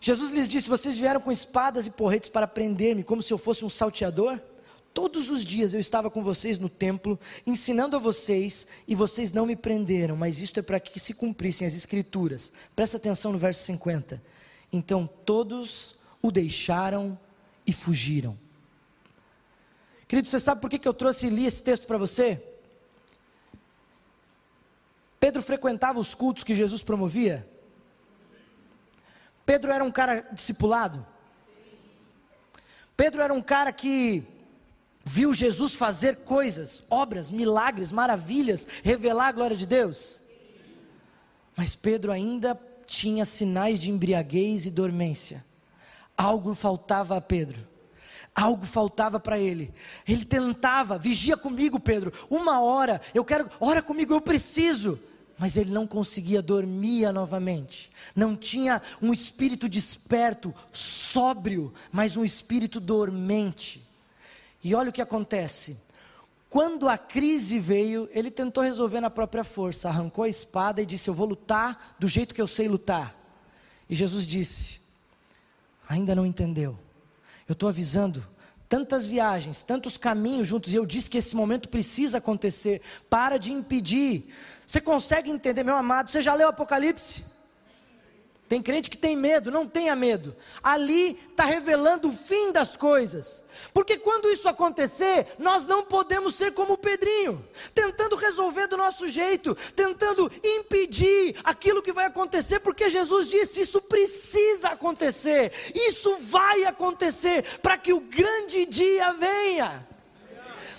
Jesus 0.07 0.31
lhes 0.31 0.47
disse: 0.47 0.69
Vocês 0.69 0.97
vieram 0.97 1.21
com 1.21 1.33
espadas 1.33 1.89
e 1.89 1.91
porretes 1.91 2.31
para 2.31 2.47
prender-me, 2.47 3.03
como 3.03 3.21
se 3.21 3.33
eu 3.33 3.39
fosse 3.39 3.65
um 3.65 3.69
salteador? 3.69 4.41
Todos 4.95 5.31
os 5.31 5.45
dias 5.45 5.75
eu 5.75 5.81
estava 5.81 6.09
com 6.09 6.23
vocês 6.23 6.61
no 6.61 6.69
templo, 6.69 7.19
ensinando 7.45 7.97
a 7.97 7.99
vocês, 7.99 8.69
e 8.87 8.95
vocês 8.95 9.33
não 9.33 9.45
me 9.45 9.57
prenderam, 9.57 10.17
mas 10.17 10.41
isto 10.41 10.61
é 10.61 10.63
para 10.63 10.79
que 10.79 11.01
se 11.01 11.13
cumprissem 11.13 11.67
as 11.67 11.75
Escrituras. 11.75 12.53
Presta 12.77 12.99
atenção 12.99 13.33
no 13.33 13.39
verso 13.39 13.65
50. 13.65 14.23
Então 14.73 15.11
todos 15.25 15.97
o 16.23 16.31
deixaram 16.31 17.19
e 17.67 17.73
fugiram. 17.73 18.39
Querido, 20.07 20.29
você 20.29 20.39
sabe 20.39 20.61
por 20.61 20.71
que, 20.71 20.87
eu 20.87 20.95
trouxe 20.95 21.27
e 21.27 21.31
li 21.31 21.47
esse 21.47 21.65
texto 21.65 21.85
para 21.85 21.99
você? 21.99 22.41
Pedro 25.19 25.43
frequentava 25.43 25.99
os 25.99 26.15
cultos 26.15 26.45
que 26.45 26.55
Jesus 26.55 26.85
promovia? 26.85 27.56
Pedro 29.47 29.71
era 29.71 29.85
um 29.85 29.93
cara 29.93 30.27
discipulado? 30.33 31.07
Pedro 32.97 33.23
era 33.23 33.33
um 33.33 33.41
cara 33.41 33.73
que 33.73 34.25
viu 35.05 35.33
Jesus 35.33 35.77
fazer 35.77 36.17
coisas, 36.25 36.83
obras, 36.91 37.31
milagres, 37.31 37.93
maravilhas, 37.93 38.67
revelar 38.83 39.29
a 39.29 39.33
glória 39.33 39.57
de 39.57 39.65
Deus? 39.65 40.21
Mas 41.57 41.77
Pedro 41.77 42.11
ainda 42.11 42.59
tinha 42.87 43.25
sinais 43.25 43.79
de 43.79 43.91
embriaguez 43.91 44.67
e 44.67 44.71
dormência. 44.71 45.45
Algo 46.17 46.55
faltava 46.55 47.17
a 47.17 47.21
Pedro. 47.21 47.67
Algo 48.35 48.67
faltava 48.67 49.21
para 49.21 49.39
ele. 49.39 49.73
Ele 50.07 50.25
tentava, 50.25 50.99
vigia 50.99 51.37
comigo, 51.37 51.79
Pedro. 51.79 52.13
Uma 52.29 52.61
hora, 52.61 53.01
eu 53.15 53.25
quero, 53.25 53.49
ora 53.61 53.81
comigo, 53.81 54.13
eu 54.13 54.21
preciso 54.21 55.01
mas 55.39 55.57
ele 55.57 55.71
não 55.71 55.87
conseguia 55.87 56.41
dormir 56.41 57.13
novamente. 57.13 57.91
Não 58.15 58.35
tinha 58.35 58.81
um 59.03 59.13
espírito 59.13 59.69
desperto, 59.69 60.55
sóbrio, 60.73 61.73
mas 61.93 62.17
um 62.17 62.25
espírito 62.25 62.81
dormente. 62.81 63.83
E 64.65 64.75
olha 64.75 64.91
o 64.91 64.93
que 64.93 65.03
acontece. 65.03 65.77
Quando 66.49 66.89
a 66.89 66.97
crise 66.97 67.61
veio, 67.61 68.09
ele 68.13 68.31
tentou 68.31 68.63
resolver 68.63 69.01
na 69.01 69.11
própria 69.11 69.45
força, 69.45 69.89
arrancou 69.89 70.25
a 70.25 70.29
espada 70.29 70.81
e 70.81 70.87
disse: 70.87 71.09
Eu 71.09 71.15
vou 71.15 71.27
lutar 71.27 71.97
do 71.99 72.09
jeito 72.09 72.35
que 72.35 72.41
eu 72.41 72.47
sei 72.47 72.67
lutar. 72.67 73.15
E 73.91 73.95
Jesus 73.95 74.27
disse: 74.27 74.81
Ainda 75.89 76.15
não 76.15 76.25
entendeu. 76.25 76.79
Eu 77.49 77.53
estou 77.53 77.69
avisando, 77.69 78.27
tantas 78.69 79.07
viagens, 79.07 79.63
tantos 79.63 79.97
caminhos 79.97 80.49
juntos, 80.49 80.73
e 80.73 80.77
eu 80.77 80.87
disse 80.87 81.11
que 81.11 81.19
esse 81.19 81.37
momento 81.37 81.69
precisa 81.69 82.19
acontecer. 82.19 82.81
Para 83.11 83.39
de 83.39 83.53
impedir. 83.53 84.33
Você 84.67 84.81
consegue 84.81 85.31
entender, 85.31 85.63
meu 85.63 85.77
amado? 85.77 86.11
Você 86.11 86.21
já 86.21 86.35
leu 86.35 86.49
Apocalipse? 86.49 87.25
Tem 88.49 88.63
crente 88.63 88.89
que 88.89 88.97
tem 88.97 89.17
medo, 89.17 89.51
não 89.51 89.67
tenha 89.67 89.97
medo. 89.97 90.37
Ali 90.63 91.19
está 91.31 91.45
revelando 91.45 92.09
o 92.09 92.13
fim 92.13 92.53
das 92.53 92.77
coisas. 92.77 93.43
Porque 93.75 93.99
quando 93.99 94.31
isso 94.31 94.49
acontecer, 94.49 95.35
nós 95.37 95.67
não 95.67 95.85
podemos 95.85 96.37
ser 96.37 96.53
como 96.53 96.79
Pedrinho, 96.79 97.45
tentando 97.75 98.15
resolver 98.15 98.69
do 98.69 98.77
nosso 98.77 99.09
jeito, 99.09 99.55
tentando 99.75 100.31
impedir 100.45 101.37
aquilo 101.43 101.83
que 101.83 101.93
vai 101.93 102.07
acontecer, 102.07 102.61
porque 102.61 102.89
Jesus 102.89 103.29
disse: 103.29 103.61
isso 103.61 103.81
precisa 103.81 104.69
acontecer, 104.69 105.53
isso 105.75 106.17
vai 106.21 106.65
acontecer, 106.65 107.59
para 107.61 107.77
que 107.77 107.93
o 107.93 108.01
grande 108.01 108.65
dia 108.65 109.13
venha. 109.13 109.96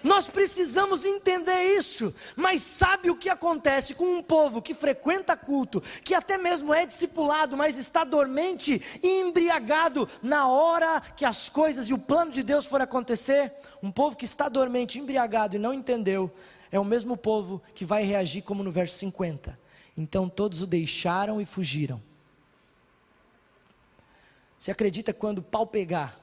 Nós 0.07 0.29
precisamos 0.29 1.03
entender 1.03 1.75
isso. 1.77 2.15
Mas 2.33 2.61
sabe 2.61 3.11
o 3.11 3.15
que 3.15 3.29
acontece 3.29 3.93
com 3.93 4.05
um 4.05 4.23
povo 4.23 4.61
que 4.61 4.73
frequenta 4.73 5.35
culto, 5.35 5.81
que 6.01 6.13
até 6.13 6.37
mesmo 6.37 6.73
é 6.73 6.85
discipulado, 6.85 7.57
mas 7.57 7.77
está 7.77 8.05
dormente 8.05 8.81
e 9.03 9.19
embriagado 9.19 10.07
na 10.23 10.47
hora 10.47 11.01
que 11.01 11.25
as 11.25 11.49
coisas 11.49 11.89
e 11.89 11.93
o 11.93 11.99
plano 11.99 12.31
de 12.31 12.41
Deus 12.41 12.65
for 12.65 12.81
acontecer? 12.81 13.53
Um 13.83 13.91
povo 13.91 14.15
que 14.15 14.23
está 14.23 14.47
dormente, 14.47 14.97
embriagado 14.97 15.57
e 15.57 15.59
não 15.59 15.73
entendeu, 15.73 16.33
é 16.71 16.79
o 16.79 16.85
mesmo 16.85 17.17
povo 17.17 17.61
que 17.75 17.83
vai 17.83 18.03
reagir 18.03 18.43
como 18.43 18.63
no 18.63 18.71
verso 18.71 18.97
50. 18.99 19.59
Então 19.97 20.29
todos 20.29 20.61
o 20.61 20.67
deixaram 20.67 21.41
e 21.41 21.45
fugiram. 21.45 22.01
Você 24.57 24.71
acredita 24.71 25.13
quando 25.13 25.39
o 25.39 25.43
pau 25.43 25.67
pegar? 25.67 26.17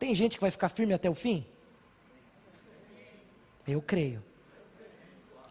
Tem 0.00 0.12
gente 0.16 0.34
que 0.36 0.40
vai 0.40 0.50
ficar 0.50 0.68
firme 0.68 0.92
até 0.92 1.08
o 1.08 1.14
fim? 1.14 1.46
Eu 3.66 3.82
creio. 3.82 4.22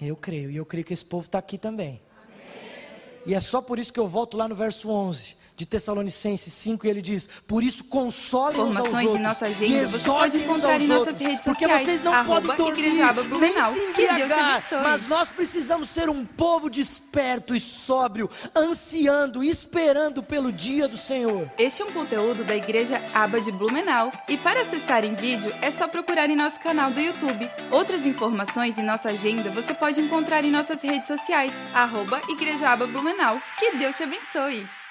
Eu 0.02 0.16
creio. 0.16 0.50
E 0.52 0.56
eu 0.56 0.66
creio 0.66 0.86
que 0.86 0.94
esse 0.94 1.06
povo 1.06 1.26
está 1.26 1.40
aqui 1.40 1.58
também. 1.58 2.02
Amém. 2.24 3.24
E 3.26 3.34
é 3.34 3.40
só 3.40 3.62
por 3.62 3.80
isso 3.80 3.92
que 3.92 4.00
eu 4.00 4.08
volto 4.08 4.38
lá 4.38 4.48
no 4.48 4.56
verso 4.56 4.90
11 4.90 5.45
de 5.56 5.66
Tessalonicenses 5.66 6.52
5 6.54 6.86
e 6.86 6.90
ele 6.90 7.02
diz: 7.02 7.30
Por 7.48 7.64
isso 7.64 7.84
consolem 7.86 8.62
uns 8.62 8.76
aos 8.76 8.88
outros. 8.88 9.16
em 9.16 9.20
nossa 9.20 9.46
agenda 9.46 9.88
você 9.88 10.10
pode 10.10 10.38
encontrar 10.38 10.82
em 10.82 10.88
nossas 10.88 11.20
redes 11.20 11.44
sociais. 11.44 11.58
Porque 11.58 11.86
vocês 11.86 12.04
não 12.04 12.26
podem 12.26 12.56
dormir, 12.56 13.02
nem 13.40 13.54
se 13.54 13.80
embriagar, 13.80 14.64
mas 14.84 15.08
nós 15.08 15.30
precisamos 15.30 15.90
ser 15.90 16.10
um 16.10 16.26
povo 16.26 16.70
desperto 16.70 17.56
e 17.56 17.60
sóbrio, 17.60 18.30
ansiando, 18.56 19.44
esperando 19.44 20.22
pelo 20.22 20.52
dia 20.52 20.88
do 20.88 20.98
Senhor. 20.98 21.50
Este 21.58 21.82
é 21.82 21.86
um 21.86 21.92
conteúdo 21.92 22.44
da 22.44 22.56
Igreja 22.56 23.02
Aba 23.14 23.40
de 23.40 23.52
Blumenau 23.52 24.12
e 24.28 24.38
para 24.38 24.62
acessar 24.62 25.06
em 25.06 25.16
vídeo 25.16 25.54
é 25.62 25.72
só 25.72 25.88
procurar 25.88 26.30
em 26.30 26.36
nosso 26.36 26.60
canal 26.60 26.92
do 26.92 27.00
YouTube. 27.00 27.50
Outras 27.72 28.06
informações 28.06 28.78
e 28.78 28.82
nossa 28.82 29.10
agenda 29.10 29.52
você 29.52 29.74
pode 29.74 30.02
encontrar 30.02 30.44
em 30.44 30.52
nossas 30.52 30.82
redes 30.82 31.08
sociais, 31.08 31.54
arroba 31.74 32.22
Igreja 32.30 32.70
Aba 32.70 32.88
Blumenau. 32.88 33.42
Que 33.58 33.78
Deus 33.78 33.96
te 33.96 34.04
abençoe! 34.04 34.85